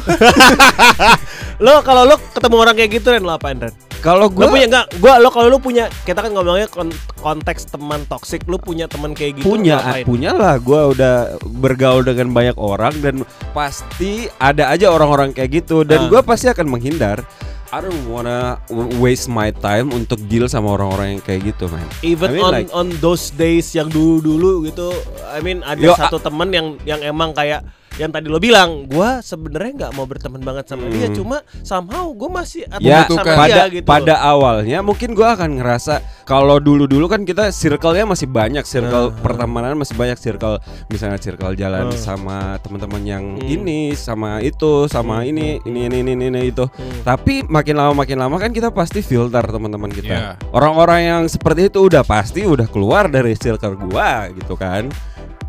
lo 1.61 1.79
kalau 1.81 2.03
lo 2.05 2.15
ketemu 2.31 2.55
orang 2.57 2.75
kayak 2.75 2.91
gitu 2.91 3.07
Ren 3.07 3.21
lo 3.21 3.31
apain 3.31 3.55
Ren 3.55 3.73
Kalau 4.05 4.29
gue 4.29 4.45
punya 4.45 4.69
enggak 4.69 4.85
gua 5.01 5.17
lo 5.17 5.33
kalau 5.33 5.49
lo 5.49 5.57
punya 5.57 5.89
kita 6.05 6.21
kan 6.21 6.29
ngomongnya 6.29 6.69
kon- 6.69 6.93
konteks 7.17 7.65
teman 7.67 8.05
toksik 8.05 8.45
lo 8.45 8.55
punya 8.55 8.85
teman 8.85 9.11
kayak 9.11 9.41
gitu 9.41 9.49
punya 9.49 9.81
punya 10.05 10.31
lah. 10.31 10.61
Gue 10.61 10.93
udah 10.93 11.41
bergaul 11.41 12.05
dengan 12.05 12.29
banyak 12.29 12.53
orang 12.53 12.93
dan 13.01 13.25
pasti 13.49 14.29
ada 14.37 14.69
aja 14.69 14.87
orang-orang 14.87 15.33
kayak 15.33 15.65
gitu 15.65 15.81
dan 15.81 16.05
Ah. 16.05 16.09
gue 16.13 16.21
pasti 16.21 16.45
akan 16.45 16.69
menghindar. 16.69 17.25
I 17.73 17.81
don't 17.81 18.07
wanna 18.07 18.61
waste 18.95 19.25
my 19.25 19.49
time 19.51 19.89
untuk 19.89 20.21
deal 20.29 20.45
sama 20.45 20.69
orang-orang 20.71 21.17
yang 21.17 21.21
kayak 21.25 21.49
gitu 21.49 21.65
man. 21.67 21.83
Even 21.99 22.29
I 22.29 22.33
mean, 22.37 22.45
on 22.45 22.53
like- 22.53 22.71
on 22.71 22.87
those 23.01 23.33
days 23.33 23.73
yang 23.73 23.89
dulu 23.89 24.21
dulu 24.21 24.51
gitu 24.63 24.93
I 25.27 25.41
mean 25.41 25.59
ada 25.59 25.81
Yo, 25.81 25.97
satu 25.97 26.21
teman 26.21 26.53
yang 26.53 26.77
yang 26.85 27.01
emang 27.01 27.33
kayak 27.33 27.65
yang 27.95 28.09
tadi 28.09 28.27
lo 28.27 28.37
bilang 28.37 28.83
gua 28.85 29.19
sebenarnya 29.19 29.71
nggak 29.77 29.91
mau 29.93 30.03
berteman 30.03 30.39
banget 30.39 30.67
sama 30.67 30.87
dia 30.87 31.07
Hmm. 31.07 31.15
cuma 31.15 31.37
somehow 31.61 32.09
gue 32.09 32.29
masih 32.29 32.61
Ya 32.77 33.03
sama 33.03 33.15
Membutuhkan. 33.15 33.25
dia 33.25 33.37
pada 33.37 33.63
gitu 33.69 33.85
pada 33.85 34.15
awalnya 34.21 34.79
mungkin 34.79 35.09
gue 35.11 35.23
akan 35.25 35.49
ngerasa 35.55 35.93
kalau 36.23 36.57
dulu 36.57 36.85
dulu 36.85 37.05
kan 37.05 37.21
kita 37.21 37.49
circle-nya 37.49 38.03
masih 38.03 38.27
banyak 38.27 38.63
circle 38.63 38.83
Ah, 39.05 39.11
ah. 39.11 39.21
pertemanan 39.21 39.73
masih 39.75 39.93
banyak 39.93 40.17
circle 40.17 40.59
misalnya 40.87 41.15
circle 41.15 41.53
jalan 41.53 41.87
Ah. 41.87 41.95
sama 41.95 42.37
teman-teman 42.59 43.01
yang 43.01 43.23
Hmm. 43.35 43.45
ini 43.45 43.79
sama 43.93 44.39
itu 44.39 44.87
sama 44.87 45.15
Hmm, 45.17 45.29
ini, 45.29 45.47
ini 45.63 45.79
ini 45.85 45.97
ini 46.03 46.25
ini 46.25 46.41
itu 46.45 46.65
Hmm. 46.65 46.99
tapi 47.01 47.45
makin 47.45 47.75
lama 47.75 47.93
makin 47.95 48.17
lama 48.17 48.35
kan 48.35 48.51
kita 48.51 48.69
pasti 48.69 48.99
filter 48.99 49.41
teman-teman 49.41 49.87
kita 49.87 50.11
Iya. 50.11 50.31
orang-orang 50.51 50.99
yang 51.01 51.21
seperti 51.25 51.69
itu 51.69 51.79
udah 51.81 52.03
pasti 52.03 52.43
udah 52.43 52.67
keluar 52.67 53.07
dari 53.07 53.31
circle 53.33 53.79
gua 53.79 54.27
gitu 54.29 54.53
kan 54.53 54.91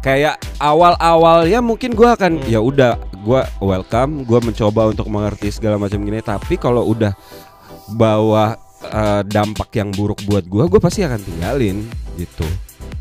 kayak 0.06 0.38
awal-awalnya 0.62 1.58
mungkin 1.58 1.98
gua 1.98 2.14
akan 2.14 2.38
Hmm. 2.38 2.46
ya 2.46 2.62
udah 2.62 2.94
gua 3.26 3.42
welcome 3.58 4.22
gua 4.22 4.38
mencoba 4.38 4.94
untuk 4.94 5.10
mengerti 5.10 5.50
segala 5.50 5.82
macam 5.82 5.98
gini. 5.98 6.22
Tapi 6.22 6.54
kalau 6.54 6.86
udah 6.86 7.10
bawa 7.98 8.54
eh, 8.86 9.22
dampak 9.26 9.74
yang 9.74 9.90
buruk 9.90 10.22
buat 10.30 10.46
gua 10.46 10.70
gua 10.70 10.78
pasti 10.78 11.02
akan 11.02 11.18
tinggalin 11.18 11.82
gitu. 12.14 12.46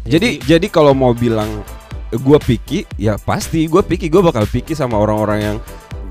Jadi 0.10 0.42
jadi 0.42 0.66
kalau 0.74 0.98
mau 0.98 1.14
bilang 1.14 1.62
gua 2.26 2.42
picky 2.42 2.90
ya 2.98 3.22
pasti 3.22 3.70
gua 3.70 3.86
picky. 3.86 4.10
Gua 4.10 4.26
bakal 4.26 4.50
picky 4.50 4.74
sama 4.74 4.98
orang-orang 4.98 5.40
yang 5.46 5.58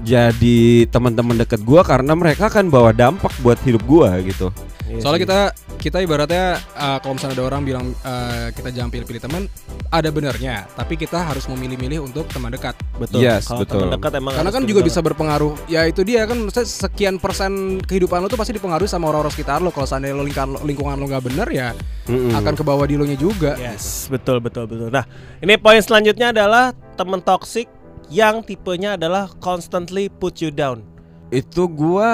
jadi 0.05 0.87
teman-teman 0.93 1.41
deket 1.41 1.65
gua 1.65 1.81
karena 1.81 2.13
mereka 2.13 2.53
akan 2.53 2.69
bawa 2.69 2.93
dampak 2.93 3.33
buat 3.41 3.57
hidup 3.65 3.83
gua 3.89 4.21
gitu 4.21 4.53
Iya 4.85 5.01
Soalnya 5.01 5.21
kita 5.25 5.41
kita 5.81 5.99
ibaratnya 6.05 6.61
uh, 6.77 6.99
kalau 7.01 7.17
misalnya 7.17 7.41
ada 7.41 7.45
orang 7.49 7.63
bilang 7.65 7.87
uh, 8.05 8.49
kita 8.53 8.69
jangan 8.69 8.93
pilih-pilih 8.93 9.21
teman, 9.21 9.43
ada 9.89 10.09
benernya. 10.13 10.69
Tapi 10.77 10.95
kita 11.01 11.25
harus 11.25 11.49
memilih-milih 11.49 12.05
untuk 12.05 12.29
teman 12.29 12.53
dekat. 12.53 12.77
betul 13.01 13.25
Yes, 13.25 13.49
kalau 13.49 13.65
betul. 13.65 13.81
teman 13.81 13.97
dekat 13.97 14.13
emang 14.21 14.33
Karena 14.37 14.53
kan 14.53 14.63
juga 14.69 14.81
bisa 14.85 15.01
berpengaruh. 15.01 15.57
Ya 15.73 15.89
itu 15.89 16.05
dia 16.05 16.29
kan 16.29 16.37
maksudnya 16.37 16.69
sekian 16.69 17.17
persen 17.17 17.81
kehidupan 17.81 18.23
lo 18.23 18.29
tuh 18.29 18.37
pasti 18.37 18.55
dipengaruhi 18.55 18.89
sama 18.89 19.09
orang-orang 19.09 19.33
sekitar 19.35 19.65
lo. 19.65 19.75
Kalau 19.75 19.89
seandainya 19.89 20.15
lo 20.15 20.25
lingkungan, 20.25 20.63
lingkungan 20.63 20.97
lo 21.01 21.07
nggak 21.11 21.25
bener 21.33 21.49
ya 21.49 21.69
Mm-mm. 22.07 22.37
akan 22.37 22.55
ke 22.55 22.63
bawah 22.65 22.87
di 22.87 22.95
lo 23.01 23.05
nya 23.09 23.17
juga. 23.17 23.57
Yes, 23.57 24.07
betul 24.13 24.39
betul 24.45 24.69
betul. 24.69 24.93
Nah, 24.93 25.09
ini 25.41 25.57
poin 25.57 25.81
selanjutnya 25.81 26.31
adalah 26.31 26.77
teman 26.95 27.19
toxic 27.25 27.67
yang 28.09 28.41
tipenya 28.41 28.95
adalah 28.95 29.31
constantly 29.39 30.09
put 30.09 30.41
you 30.41 30.51
down. 30.51 30.83
itu 31.29 31.67
gua 31.67 32.11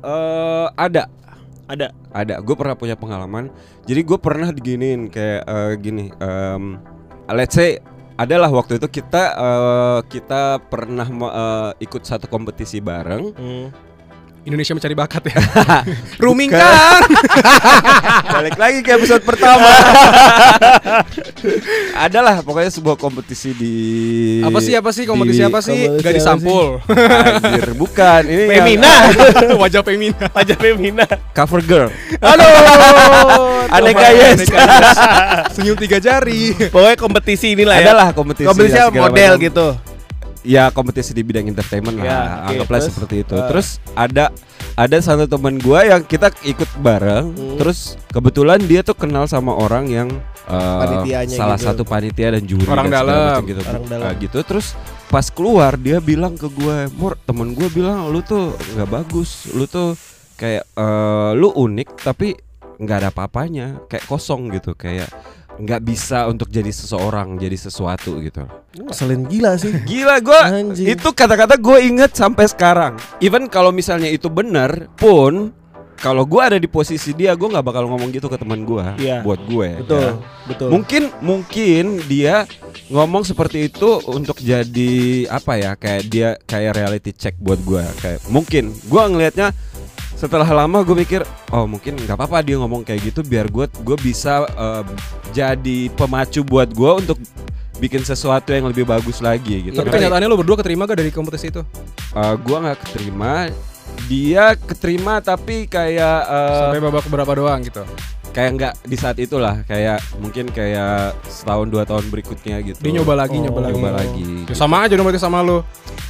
eh, 0.00 0.66
ada 0.74 1.10
Ada. 1.64 1.96
ada 2.12 2.34
gue 2.44 2.52
pernah 2.56 2.76
punya 2.76 2.92
pengalaman 2.92 3.48
jadi 3.84 4.04
gue 4.04 4.18
pernah 4.20 4.52
diginiin 4.52 5.08
kayak 5.08 5.42
eh, 5.44 5.72
gini 5.80 6.04
em, 6.16 6.76
let's 7.28 7.56
say 7.56 7.80
adalah 8.14 8.52
waktu 8.52 8.76
itu 8.76 8.88
kita 8.88 9.22
eh, 9.32 9.98
kita 10.08 10.60
pernah 10.68 11.08
eh, 11.08 11.70
ikut 11.82 12.04
satu 12.04 12.28
kompetisi 12.28 12.84
bareng 12.84 13.32
Hmm. 13.32 13.68
Indonesia 14.44 14.76
mencari 14.76 14.92
bakat 14.92 15.22
ya. 15.32 15.40
Rooming 16.22 16.52
kan. 16.52 17.00
Balik 18.36 18.60
lagi 18.60 18.84
ke 18.84 18.92
episode 18.92 19.24
pertama. 19.24 19.64
Adalah 22.04 22.44
pokoknya 22.44 22.68
sebuah 22.68 23.00
kompetisi 23.00 23.56
di 23.56 23.74
apa 24.44 24.60
sih 24.60 24.76
apa 24.76 24.92
sih 24.92 25.08
kompetisi 25.08 25.40
di- 25.40 25.48
apa 25.48 25.64
sih? 25.64 25.88
kompetisi 25.88 26.04
Gadis 26.04 26.22
apa 26.22 26.28
sampul. 26.36 26.66
Anjir, 27.40 27.72
bukan. 27.72 28.20
Ini 28.28 28.42
yang 28.44 28.50
Femina, 28.52 28.92
Wajah 29.56 29.80
femina. 29.80 30.26
wajah 30.36 30.56
Femina. 30.60 31.06
cover 31.32 31.64
girl. 31.64 31.88
Aduh, 32.20 33.64
Aneka 33.72 34.08
yes. 34.12 34.44
Senyum 35.56 35.80
tiga 35.80 35.96
jari. 35.96 36.52
Pokoknya 36.68 37.00
kompetisi 37.00 37.56
inilah 37.56 37.80
ya. 37.80 37.84
Adalah 37.88 38.08
kompetisi. 38.12 38.44
Kompetisi 38.44 38.76
ya, 38.76 38.92
model 38.92 39.40
macam. 39.40 39.46
gitu. 39.48 39.68
Ya 40.44 40.68
kompetisi 40.68 41.16
di 41.16 41.24
bidang 41.24 41.48
entertainment 41.48 41.96
lah, 41.96 42.04
Ya, 42.04 42.20
oke, 42.20 42.48
anggaplah 42.52 42.78
terus? 42.84 42.88
seperti 42.92 43.14
itu. 43.24 43.34
Uh. 43.34 43.48
Terus 43.48 43.68
ada 43.96 44.24
ada 44.76 44.96
satu 45.00 45.24
teman 45.24 45.56
gua 45.56 45.88
yang 45.88 46.04
kita 46.04 46.28
ikut 46.44 46.68
bareng. 46.84 47.32
Hmm. 47.32 47.56
Terus 47.56 47.96
kebetulan 48.12 48.60
dia 48.60 48.84
tuh 48.84 48.92
kenal 48.92 49.24
sama 49.24 49.56
orang 49.56 49.88
yang 49.88 50.08
uh, 50.44 50.84
salah 51.32 51.56
gitu. 51.56 51.64
satu 51.64 51.82
panitia 51.88 52.36
dan 52.36 52.44
juri 52.44 52.68
Orang 52.68 52.92
dan 52.92 53.08
dalam. 53.08 53.40
gitu. 53.48 53.60
Orang 53.64 53.88
dalam. 53.88 54.04
Nah, 54.04 54.14
gitu. 54.20 54.38
Terus 54.44 54.76
pas 55.08 55.24
keluar 55.32 55.78
dia 55.80 56.02
bilang 56.02 56.34
ke 56.36 56.50
gue, 56.50 56.90
Mur, 56.98 57.16
temen 57.24 57.54
gue 57.54 57.68
bilang 57.70 58.10
lu 58.10 58.20
tuh 58.20 58.52
nggak 58.76 58.88
bagus, 58.90 59.48
lu 59.54 59.64
tuh 59.64 59.94
kayak 60.34 60.66
eh, 60.66 61.30
lu 61.38 61.54
unik 61.54 62.02
tapi 62.02 62.34
nggak 62.74 62.96
ada 62.98 63.08
apa-apanya, 63.14 63.86
kayak 63.86 64.02
kosong 64.10 64.50
gitu, 64.50 64.74
kayak 64.74 65.06
nggak 65.54 65.80
bisa 65.86 66.26
untuk 66.26 66.50
jadi 66.50 66.70
seseorang, 66.70 67.38
jadi 67.38 67.54
sesuatu 67.54 68.18
gitu. 68.18 68.42
Ngeselin 68.74 69.22
gila 69.30 69.54
sih. 69.54 69.72
Gila 69.86 70.18
gue 70.18 70.40
itu 70.82 71.08
kata-kata 71.14 71.54
gue 71.54 71.78
inget 71.86 72.14
sampai 72.14 72.50
sekarang. 72.50 72.98
Even 73.22 73.46
kalau 73.46 73.70
misalnya 73.70 74.10
itu 74.10 74.26
benar 74.26 74.90
pun 74.98 75.54
kalau 75.94 76.26
gue 76.26 76.42
ada 76.42 76.58
di 76.58 76.66
posisi 76.66 77.14
dia, 77.14 77.38
gue 77.38 77.46
nggak 77.46 77.64
bakal 77.64 77.86
ngomong 77.86 78.10
gitu 78.10 78.26
ke 78.26 78.34
teman 78.34 78.66
gue. 78.66 78.84
Iya. 78.98 79.22
Buat 79.22 79.40
gue. 79.46 79.68
Betul, 79.86 80.02
ya. 80.02 80.12
betul. 80.50 80.68
Mungkin 80.74 81.02
mungkin 81.22 81.84
dia 82.10 82.44
ngomong 82.90 83.22
seperti 83.22 83.70
itu 83.70 84.02
untuk 84.10 84.36
jadi 84.42 85.24
apa 85.30 85.54
ya? 85.56 85.72
Kayak 85.78 86.02
dia 86.10 86.28
kayak 86.44 86.72
reality 86.74 87.14
check 87.14 87.38
buat 87.38 87.62
gue. 87.62 87.84
Kayak 88.02 88.20
mungkin 88.28 88.74
gue 88.74 89.02
ngelihatnya 89.06 89.54
setelah 90.14 90.46
lama 90.46 90.80
gue 90.80 90.96
mikir 90.96 91.20
oh 91.50 91.66
mungkin 91.66 91.96
nggak 91.96 92.14
apa-apa 92.14 92.40
dia 92.40 92.56
ngomong 92.56 92.80
kayak 92.80 93.12
gitu 93.12 93.20
biar 93.20 93.46
gue 93.46 93.66
gue 93.66 93.96
bisa 93.98 94.46
eh, 94.46 94.82
jadi 95.30 95.90
pemacu 95.92 96.40
buat 96.40 96.70
gue 96.70 96.90
untuk 96.98 97.18
bikin 97.74 98.00
sesuatu 98.00 98.54
yang 98.54 98.70
lebih 98.70 98.86
bagus 98.86 99.18
lagi 99.18 99.66
gitu. 99.66 99.74
Tapi 99.74 99.90
kenyataannya 99.90 100.30
lo 100.30 100.38
berdua 100.38 100.54
keterima 100.54 100.86
gak 100.86 101.02
dari 101.02 101.10
kompetisi 101.10 101.50
itu? 101.50 101.60
Eh, 102.14 102.34
gua 102.40 102.62
nggak 102.62 102.78
keterima 102.80 103.50
dia 104.06 104.54
keterima 104.54 105.18
tapi 105.18 105.66
kayak 105.66 106.18
eh, 106.24 106.58
Sampai 106.70 106.80
babak 106.80 107.04
berapa 107.04 107.32
doang 107.34 107.60
gitu. 107.62 107.82
kayak 108.30 108.50
nggak 108.54 108.74
di 108.82 108.96
saat 108.98 109.14
itulah 109.18 109.62
kayak 109.62 110.02
mungkin 110.18 110.50
kayak 110.50 111.14
setahun 111.22 111.70
dua 111.70 111.86
tahun 111.86 112.02
berikutnya 112.10 112.58
gitu 112.62 112.78
Dia 112.78 112.92
nyoba 112.92 113.14
lagi, 113.14 113.38
Oh. 113.38 113.46
nyoba 113.46 113.60
lagi. 113.62 113.78
Nyoba 113.78 113.90
lagi. 113.94 114.26
Ya, 114.50 114.54
sama 114.54 114.76
aja 114.82 114.94
dong 114.94 115.06
berarti 115.06 115.22
sama 115.22 115.38
lo. 115.38 115.62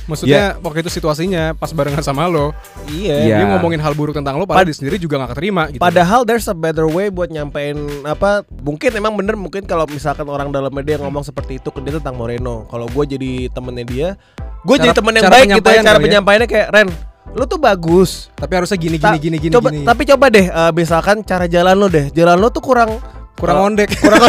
Maksudnya 0.04 0.60
waktu 0.60 0.84
itu 0.84 0.90
situasinya 0.92 1.56
pas 1.56 1.72
barengan 1.72 2.04
sama 2.04 2.28
lo. 2.28 2.52
Iya. 2.88 3.16
Iya. 3.24 3.36
Dia 3.40 3.46
ngomongin 3.56 3.80
hal 3.80 3.96
buruk 3.96 4.12
tentang 4.12 4.36
lo, 4.36 4.44
padahal 4.44 4.68
dia 4.68 4.76
sendiri 4.76 5.00
juga 5.00 5.16
gak 5.24 5.32
keterima 5.36 5.68
gitu. 5.72 5.80
Padahal 5.80 6.28
there's 6.28 6.44
a 6.46 6.56
better 6.56 6.84
way 6.84 7.08
buat 7.08 7.32
nyampein 7.32 7.76
apa 8.04 8.44
mungkin 8.60 8.90
emang 8.94 9.16
bener 9.16 9.34
mungkin 9.34 9.64
kalau 9.64 9.88
misalkan 9.88 10.28
orang 10.28 10.52
dalam 10.52 10.68
media 10.68 11.00
ngomong 11.00 11.24
seperti 11.24 11.56
itu 11.56 11.68
ke 11.72 11.80
dia 11.80 11.96
tentang 11.96 12.16
Moreno 12.16 12.68
kalau 12.68 12.84
gue 12.88 13.04
jadi 13.16 13.48
temennya 13.48 13.86
dia 13.86 14.08
gue 14.64 14.76
jadi 14.80 14.96
temen 14.96 15.12
yang 15.16 15.28
baik 15.28 15.48
gitu 15.60 15.68
ya 15.70 15.82
cara 15.84 15.98
ya. 16.00 16.04
penyampaiannya 16.04 16.48
kayak 16.48 16.68
Ren 16.72 16.88
lu 17.34 17.44
tuh 17.44 17.58
bagus 17.58 18.30
tapi 18.38 18.52
harusnya 18.56 18.78
gini 18.78 18.96
Ta- 18.96 19.16
gini 19.16 19.18
gini 19.20 19.36
gini 19.48 19.52
coba 19.52 19.68
gini. 19.74 19.84
tapi 19.84 20.02
coba 20.06 20.26
deh 20.30 20.46
eh, 20.48 20.72
misalkan 20.72 21.20
cara 21.26 21.44
jalan 21.50 21.74
lo 21.74 21.86
deh 21.90 22.08
jalan 22.14 22.36
lo 22.38 22.48
tuh 22.48 22.62
kurang 22.62 22.96
kurang 23.34 23.56
eh, 23.56 23.66
ondek. 23.66 23.90
kurang 23.98 24.20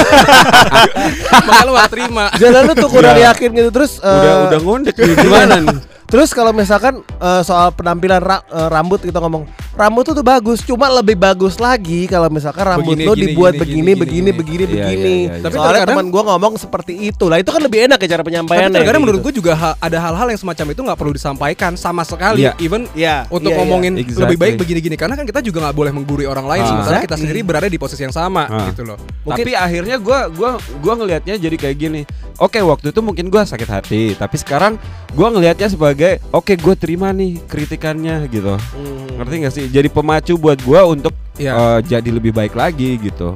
Makanya 1.31 1.63
lo 1.63 1.71
gak 1.73 1.89
terima. 1.89 2.25
jalan 2.35 2.61
lo 2.63 2.73
tuh 2.75 2.89
kurang 2.89 3.15
Iya. 3.15 3.31
yakin 3.31 3.49
gitu 3.53 3.69
terus 3.71 3.91
eh, 3.97 4.09
udah 4.11 4.33
udah 4.49 4.59
ngondek 4.59 4.95
gimana 4.95 5.55
nih 5.61 5.77
Terus 6.05 6.31
kalau 6.31 6.49
misalkan 6.49 7.01
eh, 7.01 7.41
soal 7.41 7.69
penampilan 7.69 8.19
ra- 8.19 8.45
eh, 8.45 8.69
rambut 8.69 8.99
kita 8.99 9.17
ngomong 9.17 9.43
rambut 9.73 10.03
tuh 10.03 10.15
tuh 10.15 10.23
bagus, 10.23 10.63
cuma 10.63 10.87
lebih 10.87 11.13
bagus 11.13 11.57
lagi 11.57 12.05
kalau 12.05 12.29
misalkan 12.29 12.63
rambut 12.63 12.95
Begini, 12.95 13.03
lo 13.03 13.11
gini, 13.11 13.23
dibuat 13.27 13.51
gini, 13.51 13.59
begini, 13.59 13.75
gini, 13.75 13.91
begini, 13.91 14.15
gini. 14.15 14.31
begini, 14.31 14.63
Iya, 14.63 14.69
begini. 14.85 15.03
iya, 15.03 15.19
iya, 15.19 15.33
iya. 15.35 15.43
Tapi 15.43 15.55
Soalnya 15.55 15.83
teman 15.83 16.05
gua 16.07 16.23
ngomong 16.25 16.53
seperti 16.55 16.93
itu 17.03 17.25
lah, 17.25 17.37
itu 17.37 17.49
kan 17.49 17.59
lebih 17.59 17.79
enak 17.83 17.97
ya 17.97 18.07
cara 18.07 18.17
Tapi 18.17 18.27
penyampaiannya. 18.31 18.71
kadang 18.71 18.85
kayak 18.87 19.03
menurut 19.03 19.19
gitu. 19.19 19.27
gue 19.27 19.33
juga 19.35 19.51
ha- 19.53 19.75
ada 19.75 19.97
hal-hal 19.99 20.27
yang 20.29 20.39
semacam 20.39 20.65
itu 20.69 20.79
nggak 20.79 20.97
perlu 20.97 21.11
disampaikan 21.11 21.71
sama 21.73 22.01
sekali. 22.01 22.41
Iya. 22.41 22.53
Even 22.57 22.87
Iya, 22.95 23.27
untuk 23.27 23.51
iya, 23.51 23.51
iya. 23.51 23.59
ngomongin 23.59 23.93
Exactly. 23.97 24.21
lebih 24.23 24.37
baik 24.37 24.53
begini-gini 24.55 24.95
karena 24.95 25.13
kan 25.13 25.25
kita 25.25 25.41
juga 25.41 25.57
nggak 25.61 25.75
boleh 25.75 25.91
menggurui 25.91 26.23
orang 26.23 26.45
lain 26.45 26.63
Ah. 26.63 26.69
sementara 26.71 26.97
kita 27.03 27.15
sendiri 27.17 27.41
berada 27.41 27.67
di 27.67 27.75
posisi 27.75 27.99
yang 27.99 28.15
sama 28.15 28.47
Ah. 28.47 28.69
gitu 28.69 28.85
loh. 28.85 28.95
tapi 29.25 29.51
akhirnya 29.51 29.97
gua 29.97 30.29
gua 30.29 30.49
gua 30.79 30.93
ngelihatnya 30.95 31.35
jadi 31.35 31.55
kayak 31.57 31.75
gini 31.75 32.01
oke 32.37 32.59
waktu 32.59 32.89
itu 32.89 32.99
mungkin 32.99 33.27
gua 33.27 33.43
sakit 33.43 33.65
hati 33.65 34.01
tapi 34.13 34.35
sekarang 34.35 34.75
gua 35.11 35.29
ngelihatnya 35.29 35.67
sebagai 35.67 36.19
oke 36.29 36.53
gue 36.53 36.75
terima 36.75 37.09
nih 37.09 37.39
kritikannya 37.41 38.27
gitu 38.27 38.55
Hmm. 38.55 39.17
ngerti 39.17 39.35
gak 39.39 39.53
sih 39.53 39.65
jadi 39.67 39.87
pemacu 39.87 40.35
buat 40.35 40.59
gua 40.59 40.83
untuk 40.85 41.15
Iya. 41.35 41.51
eh, 41.51 41.79
jadi 41.89 42.09
lebih 42.11 42.31
baik 42.31 42.53
lagi 42.53 42.95
gitu 42.97 43.35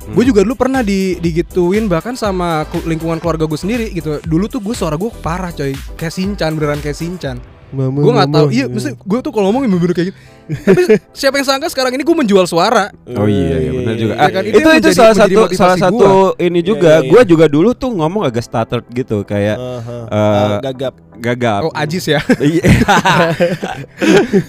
Hmm. 0.00 0.16
Gue 0.16 0.24
juga 0.24 0.40
dulu 0.40 0.56
pernah 0.56 0.80
di 0.80 1.20
digituin 1.20 1.84
bahkan 1.84 2.16
sama 2.16 2.64
ku- 2.64 2.80
lingkungan 2.82 3.20
keluarga 3.20 3.44
gue 3.44 3.54
sendiri 3.54 3.92
gitu. 3.92 4.16
Dulu 4.18 4.48
tuh 4.48 4.58
gue 4.58 4.72
suara 4.72 4.96
gue 4.96 5.12
parah 5.20 5.52
coy, 5.52 5.76
kayak 5.92 6.08
Sinchan 6.08 6.56
beneran 6.56 6.80
kayak 6.80 6.96
Sinchan. 6.96 7.36
Mama, 7.70 8.00
Gue 8.00 8.10
nggak 8.10 8.32
tahu, 8.32 8.48
iya, 8.50 8.64
mesti 8.66 8.96
gue 8.96 9.18
tuh 9.20 9.28
kalau 9.28 9.52
ngomong 9.52 9.68
bener-bener 9.68 9.92
kayak 9.92 10.08
gitu. 10.10 10.18
Tapi 10.50 10.82
siapa 11.10 11.34
yang 11.36 11.46
sangka 11.46 11.66
sekarang 11.66 11.92
ini 11.92 12.02
gue 12.02 12.16
menjual 12.16 12.44
suara? 12.44 12.90
Oh 13.08 13.24
iya, 13.24 13.56
iya 13.58 13.70
benar 13.72 13.94
juga. 13.94 14.12
iya. 14.12 14.20
Ah, 14.20 14.28
kan, 14.28 14.42
itu 14.42 14.50
itu 14.50 14.58
itu, 14.58 14.68
menjadi- 14.68 14.96
salah 14.96 15.16
satu 15.16 15.40
salah 15.52 15.76
satu 15.76 16.08
ini 16.36 16.60
juga. 16.60 16.92
Iya, 16.98 17.06
iya, 17.06 17.10
Gua 17.10 17.22
juga 17.22 17.46
dulu 17.46 17.70
tuh 17.72 17.90
ngomong 17.90 18.22
agak 18.22 18.42
stuttered 18.42 18.86
gitu 18.90 19.22
kayak 19.22 19.56
Aha. 19.56 19.96
Eh, 20.02 20.16
Ah, 20.16 20.58
gagap. 20.60 20.94
gagap. 21.16 21.60
Oh 21.64 21.72
Ajis 21.72 22.04
ya. 22.06 22.20
Iya. 22.40 22.64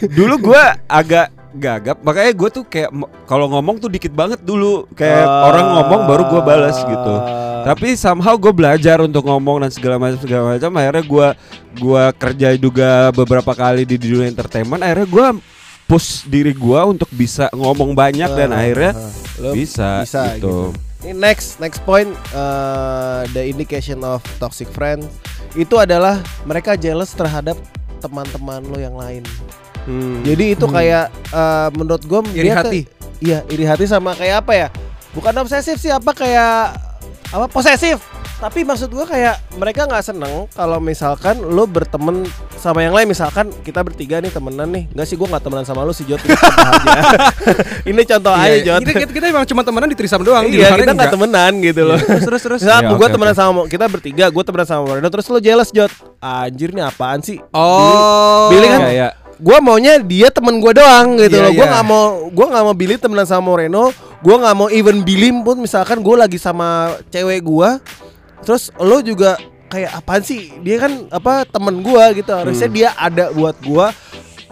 dulu 0.09 0.51
gua 0.51 0.75
agak 0.85 1.27
gagap, 1.51 1.99
makanya 1.99 2.31
gue 2.31 2.49
tuh 2.49 2.63
kayak 2.63 2.87
kalau 3.27 3.51
ngomong 3.51 3.75
tuh 3.75 3.91
dikit 3.91 4.09
banget 4.09 4.39
dulu, 4.39 4.87
kayak 4.93 5.19
Ah. 5.21 5.51
orang 5.51 5.65
ngomong 5.75 6.01
baru 6.07 6.23
gua 6.29 6.41
balas 6.41 6.79
gitu. 6.79 7.15
Tapi 7.61 7.93
somehow 7.93 8.33
gue 8.35 8.49
belajar 8.49 8.97
untuk 8.99 9.21
ngomong 9.21 9.59
dan 9.59 9.69
segala 9.69 9.99
macam 9.99 10.17
segala 10.17 10.55
macam. 10.55 10.71
Akhirnya 10.73 11.03
gua 11.03 11.27
gua 11.75 12.03
kerja 12.11 12.55
juga 12.55 13.11
beberapa 13.11 13.51
kali 13.51 13.83
di 13.83 13.99
dunia 13.99 14.25
entertainment. 14.25 14.79
Akhirnya 14.79 15.05
gua 15.05 15.27
push 15.91 16.23
diri 16.23 16.55
gua 16.55 16.87
untuk 16.87 17.11
bisa 17.11 17.51
ngomong 17.51 17.91
banyak 17.91 18.31
dan 18.31 18.55
Ah, 18.55 18.63
akhirnya. 18.63 18.95
Lo 19.43 19.51
bisa, 19.51 20.07
bisa 20.07 20.39
gitu. 20.39 20.71
Ini 21.03 21.11
next 21.11 21.59
next 21.59 21.83
point 21.83 22.07
uh, 22.31 23.27
the 23.35 23.43
indication 23.43 23.99
of 24.01 24.23
toxic 24.39 24.71
friends 24.71 25.03
itu 25.51 25.75
adalah 25.75 26.23
mereka 26.47 26.79
jealous 26.79 27.11
terhadap 27.11 27.59
teman-teman 27.99 28.63
lo 28.63 28.79
yang 28.79 28.95
lain. 28.95 29.25
Hmm. 29.83 30.23
Jadi 30.23 30.55
itu 30.55 30.63
Hmm. 30.63 30.75
kayak 30.77 31.05
uh, 31.33 31.67
menurut 31.75 32.05
gue 32.05 32.19
Iri 32.37 32.53
hati. 32.53 32.81
Iya 33.19 33.43
iri 33.49 33.65
hati 33.65 33.83
sama 33.83 34.15
kayak 34.15 34.47
apa 34.47 34.53
ya? 34.55 34.67
Bukan 35.11 35.33
obsesif 35.37 35.75
sih 35.75 35.91
apa 35.91 36.15
kayak 36.15 36.73
apa 37.29 37.45
posesif. 37.51 37.99
Tapi 38.41 38.65
maksud 38.65 38.89
gue 38.89 39.05
kayak 39.05 39.53
mereka 39.61 39.85
nggak 39.85 40.01
seneng 40.01 40.49
kalau 40.57 40.81
misalkan 40.81 41.37
lo 41.45 41.69
berteman 41.69 42.25
sama 42.57 42.81
yang 42.81 42.97
lain 42.97 43.05
misalkan 43.13 43.53
kita 43.61 43.85
bertiga 43.85 44.17
nih 44.17 44.33
temenan 44.33 44.65
nih 44.65 44.89
nggak 44.89 45.05
sih 45.05 45.13
gue 45.13 45.29
nggak 45.29 45.45
temenan 45.45 45.61
sama 45.61 45.85
lo 45.85 45.93
si 45.93 46.01
Jot 46.09 46.17
ini 47.89 48.01
contoh 48.01 48.33
aja. 48.33 48.41
aja 48.49 48.53
Iya, 48.57 48.65
Jot 48.65 48.81
kita, 48.81 48.91
kita, 49.05 49.11
kita 49.13 49.25
emang 49.29 49.45
cuma 49.45 49.61
temenan 49.61 49.89
di 49.93 49.97
Trisam 49.97 50.25
doang. 50.25 50.49
Iya 50.49 50.73
kita 50.73 50.97
nggak 50.97 51.13
temenan 51.13 51.51
gitu 51.61 51.81
loh. 51.85 52.01
Terus 52.01 52.25
terus 52.25 52.41
terus. 52.41 52.61
Iya, 52.65 52.97
gue 52.97 53.07
temenan 53.13 53.35
sama 53.37 53.69
kita 53.69 53.85
bertiga, 53.85 54.25
gue 54.33 54.43
temenan 54.43 54.65
sama 54.65 54.81
Moreno 54.89 55.09
terus 55.13 55.29
lo 55.29 55.37
jealous 55.37 55.69
Jot. 55.69 55.93
Anjir 56.17 56.73
nih 56.73 56.81
apaan 56.81 57.21
sih? 57.21 57.37
Oh. 57.53 58.49
Billy 58.49 58.65
kan 58.65 58.81
kayak 58.89 59.11
gue 59.41 59.57
maunya 59.57 59.97
dia 59.97 60.29
temen 60.29 60.61
gue 60.61 60.71
doang 60.77 61.17
gitu 61.17 61.33
Iya, 61.33 61.45
loh 61.49 61.51
gue 61.57 61.65
iya. 61.65 61.73
nggak 61.73 61.85
mau 61.89 62.03
gue 62.29 62.45
nggak 62.45 62.63
mau 62.69 62.75
Billy 62.77 62.95
temenan 63.01 63.25
sama 63.25 63.41
Moreno 63.41 63.89
gue 64.21 64.35
nggak 64.37 64.53
mau 64.53 64.69
even 64.69 65.01
Billy 65.01 65.33
pun 65.41 65.57
misalkan 65.57 65.97
gue 66.05 66.13
lagi 66.13 66.37
sama 66.37 66.93
cewek 67.09 67.41
gue 67.41 67.69
terus 68.41 68.73
lo 68.75 68.99
juga 68.99 69.37
kayak 69.67 69.91
apaan 69.97 70.21
sih? 70.21 70.51
Dia 70.59 70.77
kan 70.79 71.07
apa 71.07 71.45
temen 71.45 71.79
gue 71.79 72.03
gitu. 72.17 72.31
Harusnya 72.31 72.67
Hmm. 72.67 72.75
dia 72.75 72.89
ada 72.93 73.25
buat 73.31 73.57
gue 73.57 73.87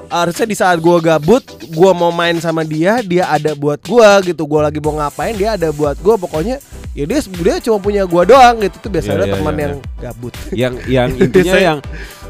harusnya 0.10 0.48
di 0.50 0.58
saat 0.58 0.81
gue 0.81 0.98
gabut 1.00 1.46
gue 1.69 1.91
mau 1.93 2.10
main 2.10 2.34
sama 2.41 2.65
dia 2.65 2.98
dia 3.03 3.29
ada 3.29 3.53
buat 3.53 3.77
gue 3.79 4.34
gitu. 4.34 4.46
Gue 4.46 4.62
lagi 4.62 4.79
mau 4.79 4.96
ngapain 4.96 5.36
dia 5.36 5.53
ada 5.53 5.69
buat 5.69 6.00
gue 6.00 6.15
pokoknya 6.17 6.58
ya 6.98 7.05
dia 7.05 7.19
dia 7.22 7.55
cuma 7.62 7.77
punya 7.77 8.08
gue 8.08 8.24
doang 8.25 8.58
gitu. 8.60 8.75
Tuh 8.79 8.89
biasanya 8.89 9.15
Iya, 9.15 9.25
iya, 9.25 9.34
teman 9.38 9.53
iya, 9.53 9.62
yang 9.62 9.74
gabut. 10.00 10.34
Yang 10.50 10.74
yang 10.88 11.10
intinya 11.25 11.58
yang 11.60 11.79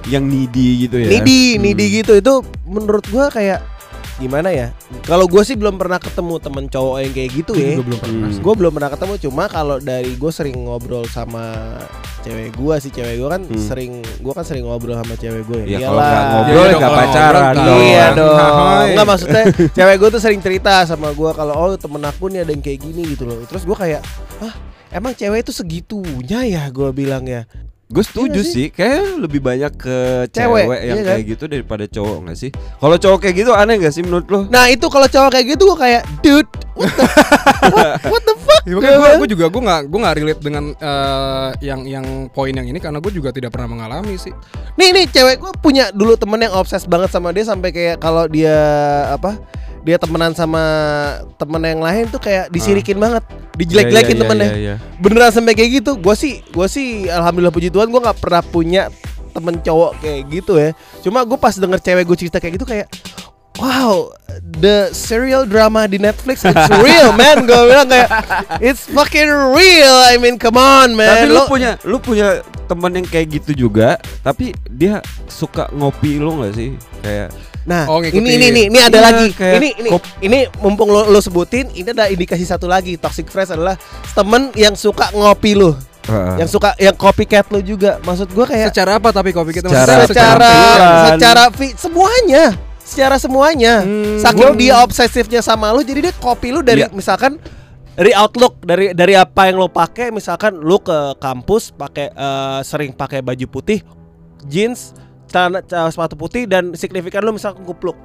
yang 0.07 0.23
needy 0.25 0.87
gitu 0.87 0.95
ya. 0.97 1.07
Nidi, 1.07 1.41
Hmm. 1.55 1.61
nidi 1.61 1.85
gitu. 1.99 2.13
Itu 2.15 2.33
menurut 2.63 3.03
gua 3.11 3.27
kayak 3.27 3.59
gimana 4.19 4.49
ya? 4.49 4.67
Kalau 5.01 5.25
gue 5.25 5.41
sih 5.41 5.55
belum 5.55 5.75
pernah 5.75 5.95
ketemu 5.95 6.35
temen 6.37 6.65
cowok 6.65 6.95
yang 6.99 7.13
kayak 7.13 7.29
gitu 7.33 7.51
Gue 7.51 7.63
ya. 7.63 7.71
juga 7.73 7.83
belum 7.85 7.99
pernah. 7.99 8.27
Hmm. 8.27 8.39
Gue 8.39 8.53
belum 8.53 8.71
pernah 8.71 8.89
ketemu 8.91 9.13
cuma 9.21 9.43
kalau 9.47 9.77
dari 9.77 10.11
gue 10.13 10.29
sering 10.29 10.57
ngobrol 10.59 11.05
sama 11.05 11.45
cewek 12.19 12.51
gue 12.51 12.75
sih 12.77 12.91
cewek 12.91 13.15
gue 13.15 13.29
kan 13.29 13.41
Hmm. 13.41 13.55
sering 13.57 13.91
gue 14.03 14.33
kan 14.33 14.43
sering 14.43 14.63
ngobrol 14.63 14.91
sama 14.93 15.15
cewek 15.15 15.43
gue 15.45 15.59
Ya 15.65 15.79
ya. 15.79 15.87
kalau 15.87 15.97
nggak 15.97 16.11
Iyalah. 16.11 16.27
ngobrol 16.29 16.51
Iya, 16.59 16.67
ya 16.67 16.75
nggak 16.75 16.93
pacaran 16.93 17.39
ngobrol, 17.41 17.63
dong. 17.65 17.79
Iya 17.81 18.05
dong. 18.13 18.35
Hai. 18.37 18.87
Enggak 18.91 19.07
maksudnya 19.07 19.43
cewek 19.71 19.95
gue 19.97 20.09
tuh 20.09 20.21
sering 20.21 20.39
cerita 20.39 20.73
sama 20.83 21.07
gue 21.09 21.31
kalau 21.31 21.53
oh 21.55 21.73
temen 21.73 22.03
aku 22.03 22.23
nih 22.27 22.43
ada 22.43 22.51
yang 22.51 22.61
kayak 22.61 22.79
gini 22.81 23.01
gitu 23.07 23.23
loh. 23.23 23.39
Terus 23.45 23.63
gue 23.63 23.73
kayak, 23.73 24.01
ah 24.39 24.53
emang 24.89 25.13
cewek 25.13 25.41
itu 25.41 25.51
segitunya 25.51 26.39
ya 26.45 26.63
gue 26.67 26.89
bilang 26.91 27.23
ya. 27.23 27.47
Gue 27.89 28.05
setuju 28.05 28.37
Iya 28.37 28.45
nggak 28.45 28.53
sih, 28.53 28.67
kayak 28.69 29.01
lebih 29.17 29.41
banyak 29.41 29.73
ke 29.73 29.97
Cewek, 30.29 30.69
cewek, 30.69 30.79
yang 30.85 30.97
iya 31.01 31.01
kan? 31.01 31.09
kayak 31.17 31.23
gitu 31.25 31.43
daripada 31.49 31.85
cowok 31.89 32.17
nggak 32.21 32.37
sih? 32.37 32.49
Kalau 32.53 32.95
cowok 33.01 33.17
kayak 33.25 33.35
gitu 33.41 33.51
aneh 33.57 33.75
nggak 33.81 33.93
sih 33.97 34.05
menurut 34.05 34.27
lo? 34.29 34.39
Nah 34.45 34.69
itu 34.69 34.85
kalau 34.93 35.09
cowok 35.09 35.29
kayak 35.33 35.45
gitu 35.57 35.63
gue 35.73 35.77
kayak, 35.81 36.01
dude, 36.21 36.49
what 36.77 36.93
the, 36.93 37.05
what, 37.73 37.89
what 38.13 38.23
the 38.29 38.35
fuck? 38.45 38.61
Ya, 38.69 38.77
makanya 38.77 38.97
gue, 39.01 39.11
gue 39.25 39.29
juga 39.33 39.45
gue 39.49 39.61
nggak 39.65 39.81
gue 39.89 39.99
nggak 40.05 40.15
relate 40.21 40.41
dengan 40.45 40.63
eh, 40.77 41.49
yang 41.65 41.81
yang 41.89 42.05
poin 42.29 42.53
yang 42.53 42.69
ini 42.69 42.77
karena 42.77 43.01
gue 43.01 43.09
juga 43.09 43.33
tidak 43.33 43.57
pernah 43.57 43.73
mengalami 43.73 44.21
sih. 44.21 44.37
Nih 44.77 44.93
nih 44.93 45.09
cewek 45.09 45.41
gue 45.41 45.51
punya 45.57 45.89
dulu 45.89 46.13
temen 46.13 46.45
yang 46.45 46.53
obses 46.53 46.85
banget 46.85 47.09
sama 47.09 47.33
dia 47.33 47.49
sampai 47.49 47.73
kayak 47.73 47.97
kalau 47.97 48.29
dia 48.29 48.53
apa 49.09 49.33
dia 49.89 49.97
temenan 49.97 50.37
sama 50.37 50.61
temen 51.41 51.57
yang 51.65 51.81
lain 51.81 52.05
tuh 52.13 52.21
kayak 52.21 52.53
disirikin 52.53 53.01
banget, 53.01 53.25
dijelek-jelekin 53.57 54.13
Iya, 54.13 54.13
iya, 54.13 54.21
temennya. 54.21 54.49
iya, 54.53 54.57
iya. 54.61 54.75
Beneran 55.01 55.33
sampai 55.33 55.57
kayak 55.57 55.81
gitu. 55.81 55.97
Gue 55.97 56.13
sih 56.13 56.45
gue 56.45 56.67
sih 56.69 57.09
alhamdulillah 57.09 57.49
puji 57.49 57.73
Tuhan 57.73 57.89
gue 57.89 57.97
nggak 57.97 58.21
pernah 58.21 58.45
punya 58.45 58.93
temen 59.33 59.57
cowok 59.57 59.97
kayak 59.97 60.19
gitu 60.29 60.53
ya. 60.61 60.69
Cuma 61.01 61.25
gue 61.25 61.37
pas 61.41 61.57
denger 61.57 61.81
cewek 61.81 62.05
gue 62.05 62.17
cerita 62.21 62.37
kayak 62.37 62.61
gitu 62.61 62.65
kayak 62.69 62.85
Wow, 63.59 64.15
the 64.55 64.87
serial 64.89 65.43
drama 65.43 65.83
di 65.83 65.97
Netflix 65.97 66.41
it's 66.41 66.55
real 66.77 67.11
man. 67.19 67.43
Gue 67.43 67.59
bilang 67.65 67.85
kayak 67.85 68.07
it's 68.57 68.87
fucking 68.87 69.27
real. 69.51 69.95
I 70.01 70.15
mean, 70.15 70.35
come 70.35 70.55
on 70.55 70.93
man. 70.93 71.11
Tapi 71.19 71.25
lu 71.27 71.35
Lo- 71.35 71.45
punya 71.45 71.75
lu 71.83 71.97
punya 71.97 72.39
teman 72.65 72.93
yang 72.93 73.03
kayak 73.03 73.27
gitu 73.35 73.67
juga, 73.67 73.95
tapi 74.19 74.55
dia 74.65 75.03
suka 75.25 75.67
ngopi 75.69 76.17
lo 76.17 76.39
nggak 76.39 76.53
sih? 76.53 76.71
Kayak 76.99 77.29
Nah, 77.59 77.85
Oh, 77.85 77.99
ngikutin. 77.99 78.17
ini 78.17 78.29
ini 78.31 78.45
ini 78.47 78.61
ini 78.67 78.79
ada 78.79 78.97
Iya, 78.97 79.03
lagi. 79.03 79.27
kayak 79.31 79.55
Ini 79.55 79.69
ini 79.77 79.89
kop- 79.91 80.13
ini 80.21 80.39
mumpung 80.57 80.89
lo, 80.89 81.05
lo 81.05 81.19
sebutin, 81.19 81.69
ini 81.69 81.85
ada 81.87 82.07
indikasi 82.07 82.41
satu 82.41 82.65
lagi. 82.65 82.95
Toxic 82.95 83.27
friends 83.27 83.51
adalah 83.51 83.75
temen 84.09 84.49
yang 84.55 84.73
suka 84.73 85.11
ngopi 85.11 85.53
lo, 85.53 85.77
Heeh. 86.03 86.39
yang 86.39 86.49
suka 86.49 86.73
yang 86.77 86.95
copycat 86.95 87.45
lo 87.45 87.59
juga. 87.59 88.01
Maksud 88.01 88.31
gua 88.31 88.47
kayak 88.47 88.73
Secara 88.73 88.97
apa 88.97 89.11
tapi 89.11 89.29
kopi 89.29 89.51
kita 89.51 89.69
Secara- 89.69 90.07
secara 90.07 90.53
secara 91.11 91.43
fi- 91.51 91.77
semuanya, 91.77 92.57
secara 92.89 93.15
semuanya. 93.15 93.79
Hmm, 93.79 94.17
Saking 94.17 94.49
gua- 94.49 94.57
dia 94.57 94.75
obsesifnya 94.79 95.39
sama 95.39 95.69
lo, 95.69 95.79
jadi 95.79 96.03
dia 96.03 96.13
copy 96.13 96.49
lo 96.49 96.59
dari 96.59 96.81
Iya. 96.81 96.89
misalkan 96.89 97.37
dari 97.91 98.11
outlook 98.11 98.57
dari 98.59 98.91
dari 98.91 99.13
apa 99.13 99.45
yang 99.45 99.57
lo 99.57 99.67
pakai 99.67 100.09
misalkan 100.09 100.55
lo 100.55 100.79
ke 100.79 100.97
kampus 101.17 101.69
pakai 101.69 102.09
eh, 102.09 102.59
sering 102.61 102.91
pakai 102.91 103.19
baju 103.19 103.45
putih 103.45 103.83
jeans 104.43 104.95
celana 105.25 105.59
celana 105.61 105.89
sepatu 105.89 106.15
putih 106.15 106.43
dan 106.43 106.71
signifikan 106.73 107.19
lo 107.19 107.29
misalkan 107.29 107.61
kupluk 107.61 107.99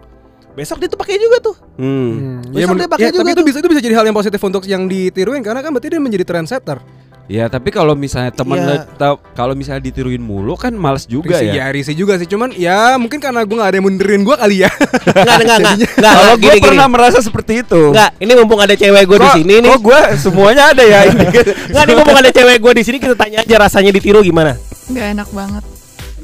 besok 0.53 0.79
dia 0.79 0.87
tuh 0.87 0.97
pakai 0.97 1.15
juga 1.17 1.39
tuh 1.41 1.57
Hmm. 1.75 2.43
Hmm, 2.43 2.53
Besok 2.53 2.75
ya, 2.75 2.81
dia 2.81 2.89
pakai 2.89 3.05
ya, 3.05 3.11
juga 3.11 3.21
tapi 3.21 3.31
itu 3.31 3.35
tuh. 3.37 3.47
bisa 3.47 3.57
itu 3.57 3.69
bisa 3.69 3.81
jadi 3.81 3.95
hal 3.97 4.05
yang 4.05 4.15
positif 4.15 4.39
untuk 4.41 4.63
yang 4.65 4.83
ditiruin 4.85 5.43
karena 5.43 5.59
kan 5.59 5.71
berarti 5.71 5.89
dia 5.89 5.99
menjadi 5.99 6.23
trendsetter. 6.25 6.79
Ya 7.25 7.49
tapi 7.49 7.69
kalau 7.69 7.93
misalnya 7.93 8.29
temen 8.29 8.53
Iya. 8.55 8.69
lo 8.69 8.75
tau- 8.95 9.21
kalau 9.33 9.53
misalnya 9.53 9.81
ditiruin 9.83 10.21
mulu 10.21 10.55
kan 10.55 10.69
males 10.71 11.05
juga 11.05 11.35
Risih, 11.35 11.49
ya. 11.51 11.53
ya 11.57 11.67
risih 11.71 11.95
juga 11.95 12.15
sih 12.15 12.27
cuman 12.27 12.53
ya 12.53 12.95
mungkin 12.95 13.17
karena 13.17 13.41
gue 13.41 13.57
gak 13.57 13.65
ada 13.67 13.77
yang 13.77 13.87
mundurin 13.87 14.21
gue 14.23 14.37
kali 14.37 14.57
ya. 14.61 14.69
Enggak, 14.69 15.09
enggak, 15.09 15.41
enggak, 15.41 15.57
enggak, 15.57 15.91
enggak, 15.91 16.13
Kalau 16.15 16.35
gini, 16.35 16.45
gue 16.45 16.55
gini. 16.55 16.67
pernah 16.69 16.87
merasa 16.87 17.19
seperti 17.19 17.53
itu. 17.61 17.83
Enggak, 17.91 18.11
ini 18.19 18.33
mumpung 18.35 18.61
ada 18.61 18.75
cewek 18.75 19.03
gue 19.07 19.19
di 19.19 19.31
sini 19.35 19.55
nih. 19.59 19.71
Kok 19.71 19.81
gue 19.83 20.01
semuanya 20.19 20.63
ada 20.69 20.85
ya 20.85 21.01
ini. 21.09 21.25
Enggak, 21.73 21.83
ini 21.83 21.93
mumpung 21.95 22.19
ada 22.19 22.31
cewek 22.31 22.57
gue 22.59 22.73
di 22.75 22.83
sini 22.83 22.97
kita 22.99 23.15
tanya 23.15 23.39
aja 23.41 23.57
rasanya 23.59 23.91
ditiru 23.91 24.21
gimana. 24.21 24.53
nggak 24.85 25.07
enak 25.17 25.29
banget 25.31 25.65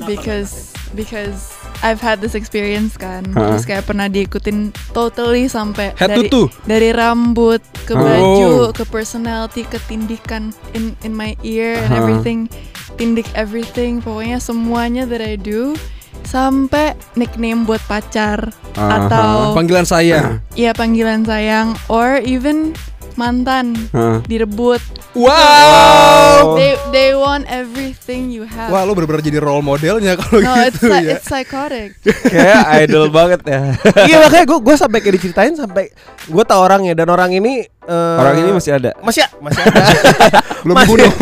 because 0.02 0.68
because 0.92 1.48
I've 1.80 1.98
had 1.98 2.20
this 2.20 2.36
experience 2.36 2.94
kan 2.94 3.24
Ha. 3.32 3.52
terus 3.52 3.64
kayak 3.64 3.84
pernah 3.84 4.06
diikutin 4.06 4.72
totally 4.92 5.48
sampai 5.48 5.96
Head 5.96 6.12
dari 6.12 6.28
to 6.28 6.48
dari 6.64 6.92
rambut 6.92 7.60
ke 7.84 7.92
Oh. 7.92 8.04
baju 8.04 8.48
ke 8.72 8.84
personality 8.86 9.64
ke 9.64 9.80
tindikan 9.84 10.52
in 10.72 10.92
in 11.00 11.12
my 11.12 11.32
ear 11.40 11.80
and 11.80 11.90
Ha. 11.90 11.98
everything 11.98 12.46
tindik 12.94 13.24
everything 13.32 13.98
pokoknya 13.98 14.36
semuanya 14.36 15.08
that 15.08 15.20
I 15.20 15.40
do 15.40 15.72
sampai 16.20 16.92
nickname 17.16 17.64
buat 17.64 17.80
pacar 17.88 18.52
Aha. 18.76 19.08
atau 19.08 19.56
Panggilan 19.56 19.88
saya. 19.88 20.44
ya 20.52 20.76
panggilan 20.76 21.24
sayang 21.24 21.72
or 21.88 22.20
even 22.20 22.76
mantan 23.16 23.74
Hah. 23.90 24.20
direbut 24.24 24.80
Wow. 25.10 26.54
they 26.54 26.72
they 26.88 27.10
want 27.12 27.42
everything 27.44 28.30
you 28.30 28.44
have 28.44 28.70
Wah, 28.70 28.82
lo 28.82 28.94
bener-bener 28.94 29.18
jadi 29.20 29.38
role 29.38 29.58
modelnya 29.58 30.14
kalau 30.14 30.38
no 30.38 30.54
it's 30.60 30.76
gitu 30.76 30.86
psy- 30.86 31.02
ya. 31.02 31.10
it's 31.12 31.26
psychotic 31.26 31.98
Kayak 32.32 32.60
idol 32.80 33.10
banget 33.10 33.40
ya. 33.42 33.74
iya 34.08 34.16
makanya 34.20 34.46
gue 34.46 34.58
gue 34.60 34.76
sampai 34.76 34.98
kayak 34.98 35.14
diceritain 35.16 35.52
sampai 35.52 35.90
gue 36.24 36.44
tau 36.44 36.62
orangnya 36.62 36.94
dan 36.94 37.08
orang 37.08 37.30
ini 37.32 37.62
eh, 37.66 38.16
Orang 38.16 38.38
ini 38.38 38.50
masih 38.50 38.72
ada. 38.72 38.94
masih 39.00 39.26
masih 39.38 39.60
ada 39.60 39.82
Belum 40.62 40.74
masih, 40.74 40.86
dibunuh. 40.94 41.12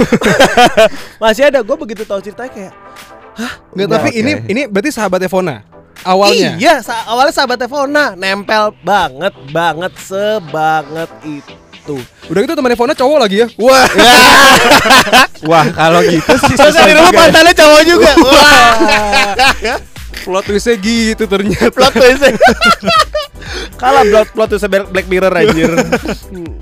masih 1.16 1.42
ada 1.46 1.58
gue 1.60 1.76
begitu 1.78 2.02
tahu 2.04 2.20
ceritanya 2.20 2.50
kayak 2.50 2.74
Nggak, 3.70 3.88
tapi 3.88 4.08
Oke. 4.10 4.18
ini 4.18 4.32
ini 4.48 4.62
berarti 4.66 4.90
sahabatnya 4.90 5.30
Fona. 5.30 5.62
Awalnya. 6.00 6.54
iya 6.56 6.78
sa- 6.78 7.06
awalnya 7.06 7.32
sahabatnya 7.32 7.66
Fona 7.66 8.12
nempel 8.12 8.74
banget 8.80 9.32
banget 9.48 9.92
sebanget 9.98 11.10
itu 11.22 11.54
Udah 12.28 12.40
gitu 12.44 12.52
temannya 12.52 12.76
Fona 12.76 12.92
cowok 12.92 13.18
lagi 13.22 13.36
ya. 13.40 13.46
Wah. 13.56 13.86
Wah 15.50 15.66
kalau 15.70 16.00
gitu 16.02 16.32
sih. 16.44 16.54
Terus 16.58 16.74
rumah 16.74 17.12
ya. 17.14 17.18
mantannya 17.24 17.54
cowok 17.54 17.82
juga 17.86 18.10
wah 18.18 18.72
Plot 20.28 20.44
twistnya 20.44 20.74
gitu 20.76 21.24
ternyata. 21.24 21.72
plot 21.72 21.94
twist 21.94 22.20
kalah 23.80 24.02
plot 24.04 24.28
plot 24.34 24.48
twist 24.50 24.66
Black 24.68 25.06
Mirror 25.06 25.32
anjir 25.32 25.70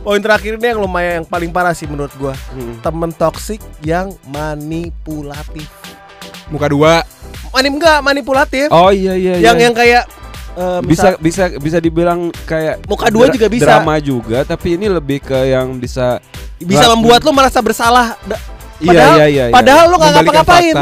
poin 0.05 0.21
terakhir 0.23 0.61
ini 0.61 0.67
yang 0.71 0.81
lumayan 0.85 1.13
yang 1.19 1.27
paling 1.27 1.51
parah 1.51 1.73
sih 1.73 1.89
menurut 1.89 2.13
gua 2.15 2.37
Hmm. 2.53 2.79
temen 2.79 3.11
toksik 3.11 3.59
yang 3.81 4.13
manipulatif 4.29 5.67
Muka 6.47 6.71
dua. 6.71 7.03
Manim 7.51 7.75
enggak 7.75 7.99
manipulatif 8.05 8.71
Oh 8.71 8.95
iya 8.95 9.19
iya. 9.19 9.41
yang 9.41 9.59
iya. 9.59 9.67
yang 9.67 9.75
kayak 9.75 10.03
eh, 10.57 10.81
bisa 10.83 11.09
bisa 11.17 11.45
bisa 11.57 11.79
dibilang 11.79 12.33
kayak 12.43 12.83
Muka 12.85 13.13
dua 13.13 13.29
juga 13.29 13.47
bisa. 13.47 13.69
drama 13.69 14.01
juga 14.01 14.43
tapi 14.43 14.75
ini 14.75 14.89
lebih 14.89 15.21
ke 15.21 15.53
yang 15.53 15.77
bisa 15.77 16.19
bisa 16.57 16.89
membuat 16.91 17.21
lo 17.21 17.31
merasa 17.31 17.61
bersalah 17.61 18.17
iya 18.79 18.89
Padahal- 18.89 19.17
iya 19.17 19.27
iya 19.27 19.45
iya. 19.49 19.55
padahal 19.55 19.85
lo 19.87 19.97
nggak 19.97 20.13
ngapa-ngapain 20.17 20.75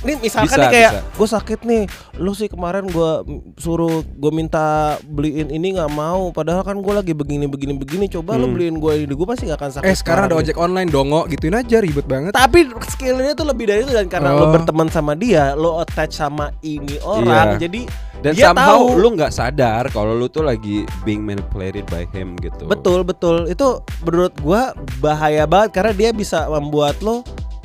Nih 0.00 0.16
misalkan 0.16 0.48
Bisa, 0.48 0.56
nih 0.58 0.72
kayak 0.72 0.92
gue 1.12 1.28
sakit 1.28 1.60
nih, 1.60 1.82
lu 2.16 2.32
sih 2.32 2.48
kemarin 2.48 2.88
gue 2.88 3.10
suruh 3.54 4.00
gue 4.00 4.32
minta 4.32 4.96
beliin 5.04 5.46
ini 5.46 5.76
nggak 5.76 5.92
mau, 5.92 6.32
padahal 6.32 6.64
kan 6.64 6.72
gue 6.74 6.88
lagi 6.90 7.12
begini 7.12 7.44
begini 7.44 7.76
begini, 7.76 8.08
coba 8.08 8.34
lu 8.34 8.48
Hmm. 8.48 8.56
beliin 8.56 8.76
gue 8.76 8.92
ini, 8.98 9.12
gue 9.12 9.28
pasti 9.28 9.44
nggak 9.44 9.60
akan 9.60 9.70
sakit. 9.70 9.84
Eh 9.84 9.92
sekarang 9.92 10.24
ada 10.24 10.34
nih. 10.34 10.40
ojek 10.42 10.56
online 10.56 10.88
dongo 10.88 11.28
gituin 11.28 11.52
aja 11.52 11.76
ribet 11.78 12.06
banget. 12.06 12.32
Tapi 12.32 12.58
skillnya 12.88 13.36
tuh 13.36 13.44
lebih 13.44 13.68
dari 13.68 13.84
itu 13.84 13.92
dan 13.92 14.08
karena 14.08 14.32
lo 14.32 14.48
Oh. 14.48 14.50
berteman 14.50 14.88
sama 14.88 15.12
dia, 15.12 15.52
lo 15.52 15.76
attach 15.78 16.16
sama 16.16 16.48
ini 16.62 16.96
orang, 17.02 17.54
Iya. 17.54 17.68
jadi 17.68 17.80
Dan 18.20 18.32
dia 18.34 18.44
somehow 18.48 18.80
tahu. 18.80 18.96
lu 18.96 19.08
nggak 19.14 19.30
sadar 19.30 19.84
kalau 19.88 20.12
lu 20.12 20.26
tuh 20.26 20.40
lagi 20.42 20.88
being 21.02 21.20
manipulated 21.20 21.84
by 21.86 22.08
him 22.10 22.36
gitu. 22.36 22.64
betul 22.64 23.00
betul 23.00 23.44
itu 23.46 23.64
menurut 24.00 24.32
gue 24.34 24.62
bahaya 24.98 25.44
banget 25.44 25.72
karena 25.72 25.92
dia 25.92 26.10
bisa 26.10 26.48
membuat 26.48 26.96
lo 27.00 27.20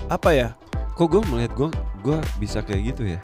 apa 0.06 0.32
ya? 0.32 0.50
Kok 0.94 1.08
gue 1.10 1.22
melihat 1.26 1.52
gue 1.54 1.70
gue 2.06 2.18
bisa 2.38 2.62
kayak 2.62 2.82
gitu 2.88 3.04
ya? 3.08 3.20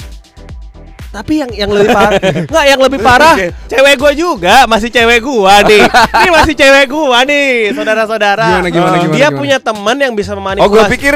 Tapi 1.12 1.44
yang 1.44 1.52
yang 1.52 1.68
lebih 1.68 1.92
parah 1.92 2.24
Enggak 2.48 2.66
yang 2.66 2.80
lebih 2.80 3.00
parah. 3.04 3.36
Cewek 3.68 3.96
gue 4.00 4.12
juga 4.16 4.64
Masih 4.64 4.88
cewek 4.88 5.20
gua 5.20 5.60
nih 5.62 5.84
Ini 5.92 6.30
masih 6.32 6.56
cewek 6.56 6.86
gua 6.88 7.28
nih 7.28 7.76
Saudara-saudara 7.76 8.48
Gimana, 8.64 8.70
gimana, 8.72 8.96
Eh, 8.96 9.00
gimana, 9.04 9.12
Dia 9.12 9.28
gimana? 9.28 9.40
punya 9.44 9.58
teman 9.60 9.98
yang 10.00 10.14
bisa 10.16 10.32
Oh 10.32 10.40
memanipulasi 10.40 10.72
gue 10.72 10.96
pikir 10.96 11.16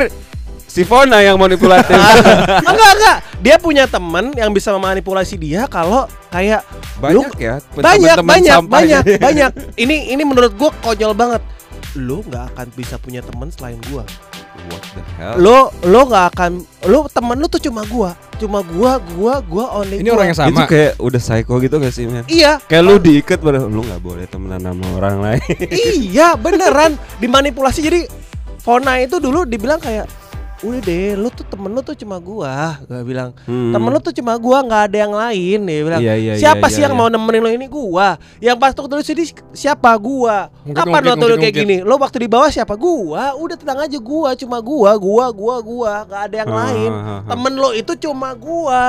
si 0.67 0.83
Fona 0.83 1.23
yang 1.23 1.39
manipulatif. 1.39 1.95
Enggak 2.67 2.91
enggak 2.91 3.17
Dia 3.39 3.55
punya 3.55 3.87
teman 3.87 4.35
yang 4.35 4.51
bisa 4.51 4.75
memanipulasi 4.75 5.39
dia 5.39 5.63
Kalau 5.65 6.03
kayak 6.27 6.67
Banyak 6.99 7.31
ya. 7.39 7.63
Banyak 7.71 8.17
banyak 8.19 8.57
sampah 8.59 8.71
banyak 8.75 9.03
ini. 9.07 9.15
banyak 9.15 9.51
Ini 9.79 9.95
ini 10.11 10.23
menurut 10.27 10.59
gua 10.59 10.75
konyol 10.83 11.15
banget 11.15 11.39
Lu 11.95 12.19
nggak 12.19 12.51
akan 12.51 12.67
bisa 12.75 12.99
punya 12.99 13.23
teman 13.23 13.47
selain 13.47 13.79
gua 13.87 14.03
What 14.65 14.83
the 14.87 15.01
hell? 15.15 15.35
Lo 15.37 15.57
lo 15.83 16.01
nggak 16.05 16.25
akan 16.31 16.51
Lo 16.85 17.05
temen 17.07 17.35
lu 17.35 17.45
tuh 17.45 17.59
cuma 17.59 17.83
gua 17.83 18.11
Cuma 18.35 18.59
gua 18.61 18.97
gua 19.13 19.39
gua 19.41 19.65
only 19.75 19.99
Ini 19.99 20.07
gua. 20.07 20.15
orang 20.15 20.27
yang 20.27 20.37
Itu 20.37 20.45
sama. 20.51 20.65
kayak 20.65 20.91
udah 20.97 21.21
psycho 21.21 21.53
gitu 21.57 21.75
gak 21.77 21.89
sih 21.89 22.05
men? 22.05 22.25
Iya 22.25 22.57
Kayak 22.61 22.83
lu 22.83 22.95
diikat 22.97 23.39
pada 23.39 23.59
lu 23.59 23.79
nggak 23.79 23.99
boleh 23.99 24.25
temenan 24.25 24.61
sama 24.61 24.85
orang 24.95 25.15
lain. 25.19 25.41
iya 25.97 26.33
beneran 26.33 26.93
dimanipulasi 27.17 27.79
jadi 27.81 28.01
Fona 28.57 28.97
itu 28.97 29.17
dulu 29.17 29.45
dibilang 29.45 29.77
kayak 29.77 30.09
udah 30.65 30.81
deh 30.81 31.13
lu 31.13 31.29
tuh 31.29 31.45
temen 31.45 31.69
lu 31.69 31.81
tuh 31.85 31.93
cuma 31.93 32.17
gua 32.17 32.81
gue 32.89 33.01
bilang. 33.05 33.29
Hmm. 33.45 33.69
temen 33.69 33.89
lu 33.93 33.99
tuh 34.01 34.13
cuma 34.17 34.33
gua 34.41 34.65
nggak 34.65 34.81
ada 34.89 34.97
yang 34.97 35.13
lain 35.13 35.59
dia 35.61 35.79
bilang. 35.85 36.01
Iya, 36.01 36.13
iya, 36.17 36.33
siapa 36.41 36.65
iya, 36.65 36.73
sih 36.73 36.81
iya, 36.81 36.85
yang 36.89 36.95
iya. 36.97 37.01
mau 37.05 37.07
nemenin 37.13 37.41
lo 37.45 37.49
ini? 37.53 37.67
Gua. 37.69 38.17
Yang 38.41 38.57
pas 38.57 38.71
waktu 38.73 38.89
dulu 38.89 39.03
sini 39.05 39.23
siapa? 39.53 39.93
Gua. 40.01 40.49
Mungkin, 40.65 40.73
kapan 40.73 40.91
mungkin, 40.91 41.05
lu 41.05 41.15
mungkin, 41.21 41.37
kayak 41.37 41.53
mungkin. 41.53 41.69
gini? 41.77 41.85
Lo 41.85 41.95
waktu 42.01 42.17
di 42.25 42.29
bawah 42.29 42.49
siapa? 42.49 42.73
Gua. 42.73 43.23
Udah 43.37 43.55
tenang 43.55 43.79
aja. 43.85 43.97
Gua 44.01 44.29
cuma 44.33 44.57
gua 44.59 44.91
gua 44.97 45.25
gua 45.29 45.55
gua. 45.61 45.93
Nggak 46.09 46.21
ada 46.25 46.35
yang 46.41 46.49
Ah, 46.49 46.57
lain. 46.65 46.91
ah, 46.91 47.05
ah. 47.05 47.19
temen 47.29 47.53
lo 47.53 47.69
itu 47.77 47.93
cuma 48.01 48.29
gua. 48.33 48.85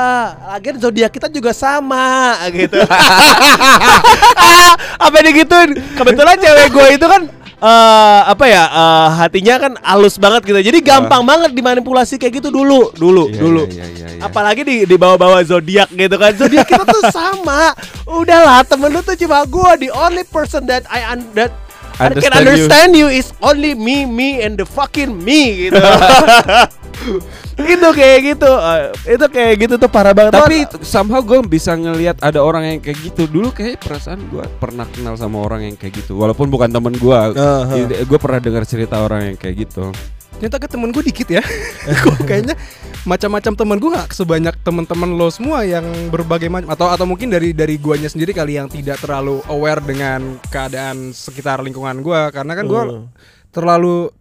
Lagian 0.57 0.77
zodiak 0.81 1.13
kita 1.13 1.29
juga 1.29 1.53
sama 1.53 2.35
gitu. 2.51 2.81
Apa 5.07 5.17
digituin? 5.23 5.71
Kebetulan 5.97 6.37
cewek 6.41 6.69
gue 6.73 6.87
itu 6.97 7.07
kan 7.07 7.23
eh 7.57 8.21
apa 8.27 8.45
ya 8.45 8.65
eh, 8.65 9.09
hatinya 9.17 9.55
kan 9.57 9.73
halus 9.81 10.17
banget 10.17 10.45
gitu. 10.45 10.61
Jadi 10.61 10.79
gampang 10.81 11.25
banget 11.25 11.51
dimanipulasi 11.51 12.17
kayak 12.17 12.39
gitu 12.39 12.49
dulu 12.51 12.93
dulu 12.93 13.27
Iya, 13.27 13.39
dulu. 13.39 13.63
iya, 13.67 13.85
iya, 13.87 14.07
iya. 14.13 14.21
apalagi 14.21 14.61
di 14.61 14.77
di 14.85 14.97
bawah-bawah 14.97 15.41
zodiak 15.41 15.89
gitu 15.89 16.17
kan. 16.17 16.33
Zodiak 16.33 16.65
kita 16.65 16.85
tuh 16.85 17.05
sama. 17.17 17.73
Udahlah 18.05 18.61
temen 18.63 18.89
lu 18.89 19.01
tuh 19.01 19.17
cuma 19.17 19.41
gue 19.43 19.89
the 19.89 19.91
only 19.91 20.23
person 20.23 20.65
that 20.65 20.85
I 20.87 21.09
un 21.11 21.25
that 21.33 21.51
I 21.97 22.13
can 22.13 22.29
Understand 22.29 22.37
you. 22.37 22.41
understand 22.45 22.91
you 22.93 23.09
is 23.09 23.33
only 23.41 23.73
me 23.73 24.05
me 24.05 24.39
and 24.39 24.55
the 24.55 24.69
fucking 24.69 25.17
me 25.17 25.67
gitu 25.67 25.81
itu 27.75 27.89
kayak 27.91 28.19
gitu 28.27 28.51
Eh, 28.51 28.83
itu 29.13 29.27
kayak 29.27 29.55
gitu 29.59 29.75
tuh 29.77 29.89
parah 29.89 30.11
banget. 30.11 30.33
Tapi 30.33 30.57
t- 30.65 30.83
somehow 30.83 31.21
gue 31.21 31.39
bisa 31.43 31.73
ngelihat 31.73 32.19
ada 32.21 32.41
orang 32.41 32.67
yang 32.67 32.79
kayak 32.79 32.99
gitu. 33.03 33.25
Dulu 33.25 33.51
kayak 33.51 33.79
perasaan 33.79 34.27
gue 34.27 34.45
pernah 34.57 34.85
kenal 34.87 35.15
sama 35.15 35.41
orang 35.41 35.65
yang 35.65 35.77
kayak 35.77 35.97
gitu. 35.97 36.15
Walaupun 36.15 36.47
bukan 36.47 36.69
temen 36.69 36.93
gue 36.93 37.19
Uh-huh. 37.37 37.87
Gue 38.05 38.19
pernah 38.19 38.39
dengar 38.39 38.65
cerita 38.65 38.99
orang 38.99 39.33
yang 39.33 39.37
kayak 39.37 39.67
gitu. 39.67 39.91
Ternyata 40.37 40.57
ke 40.59 40.69
temen 40.69 40.91
gue 40.91 41.01
dikit 41.03 41.29
ya. 41.31 41.41
Kok 42.05 42.23
kayaknya 42.23 42.55
macam-macam 43.03 43.53
temen 43.55 43.77
gue 43.79 43.91
gak 43.91 44.13
sebanyak 44.13 44.55
temen-temen 44.61 45.11
lo 45.15 45.29
semua 45.29 45.65
yang 45.65 45.85
berbagai 46.09 46.47
macam. 46.47 46.69
Atau 46.69 46.87
atau 46.87 47.05
mungkin 47.05 47.31
dari 47.31 47.51
dari 47.51 47.77
guanya 47.77 48.07
sendiri 48.07 48.31
kali 48.31 48.55
yang 48.55 48.69
tidak 48.69 48.99
terlalu 48.99 49.41
aware 49.47 49.81
dengan 49.81 50.37
keadaan 50.47 51.11
sekitar 51.11 51.61
lingkungan 51.61 52.01
gue 52.01 52.21
karena 52.31 52.53
kan 52.53 52.65
gue 52.65 52.83
Hmm. 52.85 53.07
terlalu 53.49 54.13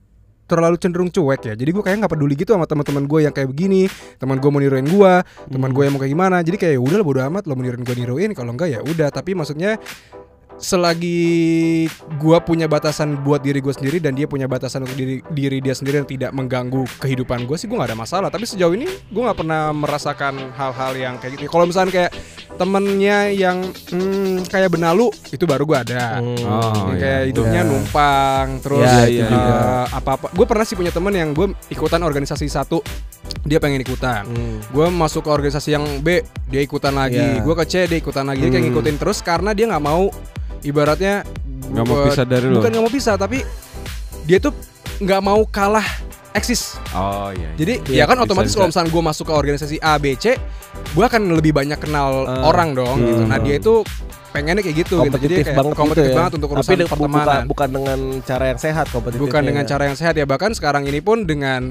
terlalu 0.45 0.77
cenderung 0.77 1.09
cuek 1.09 1.41
ya. 1.51 1.53
Jadi 1.57 1.69
gue 1.73 1.83
kayak 1.83 1.97
nggak 2.05 2.13
peduli 2.13 2.33
gitu 2.37 2.53
sama 2.53 2.69
teman-teman 2.69 3.03
gue 3.05 3.19
yang 3.25 3.33
kayak 3.33 3.49
begini. 3.49 3.89
Teman 4.17 4.37
gue 4.37 4.49
mau 4.49 4.61
niruin 4.61 4.87
gue 4.87 5.13
teman 5.49 5.71
gue 5.73 5.83
yang 5.85 5.93
mau 5.97 6.01
kayak 6.01 6.13
gimana. 6.13 6.37
Jadi 6.45 6.57
kayak 6.57 6.77
udah 6.81 6.97
lah 7.01 7.05
bodo 7.05 7.21
amat 7.25 7.43
lo 7.49 7.53
mau 7.57 7.65
niruin 7.65 7.83
gue 7.83 7.95
niruin. 7.97 8.31
Kalau 8.37 8.51
enggak 8.53 8.69
ya 8.73 8.79
udah. 8.85 9.09
Tapi 9.09 9.33
maksudnya 9.33 9.77
selagi 10.55 11.85
gua 12.15 12.39
punya 12.39 12.65
batasan 12.65 13.19
buat 13.19 13.39
diri 13.39 13.59
gue 13.59 13.69
sendiri 13.69 13.97
dan 13.97 14.11
dia 14.11 14.23
punya 14.23 14.45
batasan 14.45 14.81
untuk 14.81 14.95
diri 14.95 15.19
diri 15.29 15.59
dia 15.59 15.71
sendiri 15.71 15.99
yang 15.99 16.07
tidak 16.07 16.31
mengganggu 16.31 16.87
kehidupan 16.97 17.43
gue 17.43 17.53
sih 17.53 17.65
gue 17.65 17.73
nggak 17.73 17.91
ada 17.91 17.97
masalah 17.97 18.27
tapi 18.27 18.43
sejauh 18.43 18.71
ini 18.71 18.87
gue 18.87 19.21
nggak 19.21 19.35
pernah 19.37 19.69
merasakan 19.69 20.51
hal-hal 20.51 20.91
yang 20.93 21.13
kayak 21.17 21.35
gitu 21.35 21.47
kalau 21.47 21.65
misalnya 21.65 21.91
kayak 21.91 22.11
temennya 22.55 23.17
yang 23.29 23.57
hmm, 23.91 24.47
kayak 24.47 24.71
benalu 24.71 25.11
itu 25.29 25.43
baru 25.43 25.63
gue 25.65 25.77
ada 25.81 26.03
Hmm. 26.15 26.39
Oh, 26.39 26.71
Yang 26.87 26.87
iya. 26.87 27.01
kayak 27.01 27.21
hidupnya 27.27 27.61
Iya. 27.61 27.67
numpang 27.67 28.47
terus 28.59 28.87
Iya, 28.87 29.03
itu 29.05 29.21
eh, 29.21 29.27
juga. 29.27 29.53
apa-apa 29.91 30.25
gue 30.31 30.45
pernah 30.45 30.63
sih 30.63 30.75
punya 30.75 30.89
temen 30.89 31.11
yang 31.11 31.29
gue 31.31 31.47
ikutan 31.67 31.99
organisasi 31.99 32.47
satu 32.47 32.79
dia 33.43 33.59
pengen 33.59 33.81
ikutan 33.81 34.23
Hmm. 34.23 34.63
gue 34.63 34.85
masuk 34.87 35.23
ke 35.23 35.29
organisasi 35.29 35.69
yang 35.69 35.83
B 35.99 36.23
dia 36.47 36.61
ikutan 36.61 36.95
lagi 36.95 37.19
Iya. 37.19 37.41
gue 37.41 37.53
ke 37.53 37.65
C 37.65 37.73
dia 37.85 37.97
ikutan 37.97 38.23
lagi 38.23 38.39
dia 38.39 38.49
kayak 38.49 38.61
Hmm. 38.61 38.71
ngikutin 38.71 38.95
terus 38.97 39.19
karena 39.19 39.51
dia 39.51 39.67
nggak 39.67 39.83
mau 39.83 40.07
ibaratnya 40.61 41.25
Nggak 41.65 41.83
mau 41.83 41.97
pisah 42.05 42.23
dari 42.23 42.45
lo. 42.45 42.55
bukan 42.55 42.69
nggak 42.69 42.83
mau 42.83 42.93
pisah 42.93 43.15
tapi 43.15 43.41
dia 44.23 44.37
tuh 44.37 44.53
nggak 44.97 45.21
mau 45.21 45.41
kalah 45.45 45.85
eksis 46.31 46.77
Oh 46.91 47.31
iya 47.31 47.51
jadi 47.55 47.73
Iya, 47.85 47.95
ya 47.95 48.05
kan 48.05 48.15
bisa, 48.15 48.25
otomatis 48.25 48.49
bisa. 48.49 48.57
kalau 48.57 48.69
misalnya 48.69 48.91
gue 48.91 49.03
masuk 49.03 49.25
ke 49.25 49.33
organisasi 49.33 49.75
A 49.79 49.95
B 49.95 50.13
C 50.13 50.35
gue 50.93 51.03
akan 51.03 51.21
lebih 51.31 51.51
banyak 51.51 51.77
kenal 51.77 52.23
Ah. 52.23 52.45
orang 52.45 52.71
dong 52.71 53.01
gitu 53.01 53.23
nah 53.23 53.35
Hmm. 53.35 53.45
dia 53.45 53.55
itu 53.57 53.81
pengennya 54.29 54.59
kayak 54.61 54.77
gitu 54.77 54.95
gitu 54.97 55.07
jadi 55.07 55.09
kompetitif 55.09 55.45
kayak 55.45 55.55
banget 55.55 55.73
kompetitif 55.73 56.03
gitu 56.03 56.11
ya. 56.11 56.17
banget 56.17 56.31
untuk 56.33 56.49
Tapi 56.49 56.55
urusan 56.55 56.69
de- 56.69 56.75
bukan, 56.77 56.91
pertemanan 56.91 57.41
bukan 57.47 57.69
dengan 57.71 57.99
cara 58.21 58.43
yang 58.45 58.59
sehat 58.59 58.85
kompetitifnya 58.89 59.23
bukan 59.25 59.41
dengan 59.45 59.63
ya. 59.63 59.69
cara 59.69 59.83
yang 59.85 59.95
sehat 59.95 60.13
ya 60.13 60.25
bahkan 60.25 60.51
sekarang 60.51 60.83
ini 60.83 60.99
pun 60.99 61.17
dengan 61.23 61.61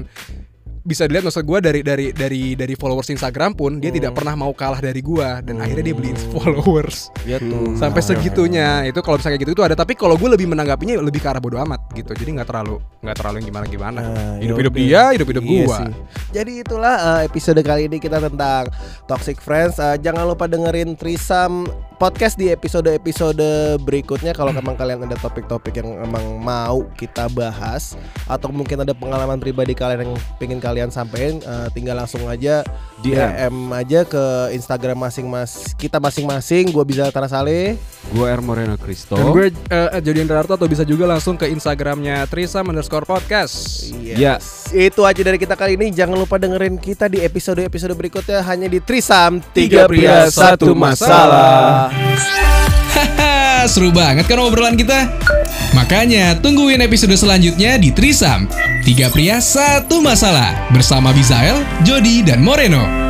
bisa 0.85 1.09
dilihat 1.09 1.25
maksud 1.25 1.41
gue 1.41 1.59
dari 1.65 1.81
dari 1.81 2.05
dari 2.13 2.53
dari 2.53 2.77
followers 2.77 3.09
Instagram 3.09 3.57
pun 3.57 3.81
dia 3.81 3.89
tidak 3.89 4.13
pernah 4.13 4.37
mau 4.37 4.53
kalah 4.53 4.77
dari 4.77 5.01
gua. 5.01 5.41
Dan 5.41 5.57
akhirnya 5.57 5.91
dia 5.91 5.95
beliin 5.97 6.17
followers. 6.29 7.09
Iya 7.25 7.41
tuh. 7.41 7.73
Hmm. 7.73 7.77
sampai 7.81 8.01
Ah. 8.01 8.07
segitunya. 8.13 8.69
itu 8.85 9.01
kalau 9.01 9.17
misalnya 9.17 9.41
gitu 9.41 9.51
itu 9.57 9.63
ada. 9.65 9.73
Tapi 9.73 9.97
kalau 9.97 10.13
gue 10.13 10.29
lebih 10.29 10.45
menanggapinya 10.45 11.01
lebih 11.01 11.25
ke 11.25 11.27
arah 11.27 11.41
bodo 11.41 11.57
amat 11.57 11.89
gitu. 11.97 12.13
Jadi 12.13 12.37
nggak 12.37 12.45
terlalu 12.45 12.77
nggak 13.01 13.17
terlalu 13.17 13.35
yang 13.41 13.47
gimana 13.49 13.65
gimana 13.65 13.99
Nah, 14.05 14.37
hidup 14.37 14.57
hidup 14.61 14.73
dia 14.77 15.01
hidup 15.17 15.27
hidup 15.33 15.43
Iya 15.45 15.65
sih. 15.73 15.91
Jadi 16.37 16.51
itulah 16.61 16.95
uh, 17.01 17.21
episode 17.25 17.57
kali 17.65 17.89
ini 17.89 17.97
kita 17.97 18.21
tentang 18.21 18.69
toxic 19.09 19.41
friends. 19.41 19.81
Uh, 19.81 19.97
jangan 19.97 20.29
lupa 20.29 20.45
dengerin 20.45 20.93
Trisam 20.93 21.65
podcast 21.95 22.35
di 22.35 22.51
episode-episode 22.51 23.79
berikutnya. 23.81 24.35
Kalau 24.35 24.51
memang 24.51 24.75
kalian 24.75 25.07
ada 25.07 25.15
topik-topik 25.17 25.79
yang 25.79 25.95
emang 26.03 26.43
mau 26.43 26.83
kita 26.99 27.31
bahas 27.31 27.95
atau 28.27 28.51
mungkin 28.51 28.83
ada 28.83 28.91
pengalaman 28.91 29.39
pribadi 29.39 29.71
kalian 29.71 30.05
yang 30.05 30.13
pengen 30.37 30.59
kalian 30.59 30.74
sampaikan 30.91 31.39
uh, 31.47 31.67
tinggal 31.71 31.95
langsung 31.95 32.27
aja 32.27 32.61
DM. 32.99 33.15
DM 33.15 33.55
aja 33.71 33.99
ke 34.03 34.23
Instagram 34.55 34.99
masing-mas 34.99 35.71
kita 35.79 35.97
masing-masing. 35.99 36.71
Gua 36.75 36.83
bisa 36.83 37.07
Tanah 37.09 37.31
Saleh. 37.31 37.79
Gue 38.13 38.29
Er 38.29 38.37
Moreno 38.37 38.77
Cristo 38.77 39.17
dan 39.17 39.33
gue 39.33 39.49
uh, 39.73 39.97
Jodian 39.97 40.29
Rarto 40.29 40.53
atau 40.53 40.69
bisa 40.69 40.85
juga 40.85 41.09
langsung 41.09 41.33
ke 41.41 41.49
Instagramnya 41.49 42.29
Trisam 42.29 42.69
underscore 42.69 43.01
podcast 43.01 43.89
Iya. 43.89 44.37
Itu 44.69 45.01
aja 45.07 45.21
dari 45.25 45.41
kita 45.41 45.57
kali 45.57 45.77
ini. 45.79 45.89
Jangan 45.89 46.17
lupa 46.19 46.37
dengerin 46.37 46.77
kita 46.77 47.09
di 47.09 47.21
episode-episode 47.23 47.93
berikutnya 47.97 48.45
hanya 48.45 48.67
di 48.69 48.77
Trisam 48.77 49.41
Tiga 49.53 49.89
pria, 49.89 50.29
satu 50.29 50.73
masalah. 50.77 51.89
Haha, 52.93 53.65
seru 53.71 53.89
banget 53.89 54.25
kan 54.29 54.39
obrolan 54.41 54.77
kita? 54.77 55.09
Makanya 55.75 56.39
tungguin 56.39 56.79
episode 56.79 57.19
selanjutnya 57.19 57.75
di 57.75 57.91
Trisam. 57.91 58.47
Tiga 58.87 59.11
pria, 59.11 59.43
satu 59.43 59.99
masalah. 59.99 60.71
Bersama 60.71 61.11
Bizael, 61.11 61.59
Jody, 61.83 62.23
dan 62.23 62.39
Moreno. 62.39 63.04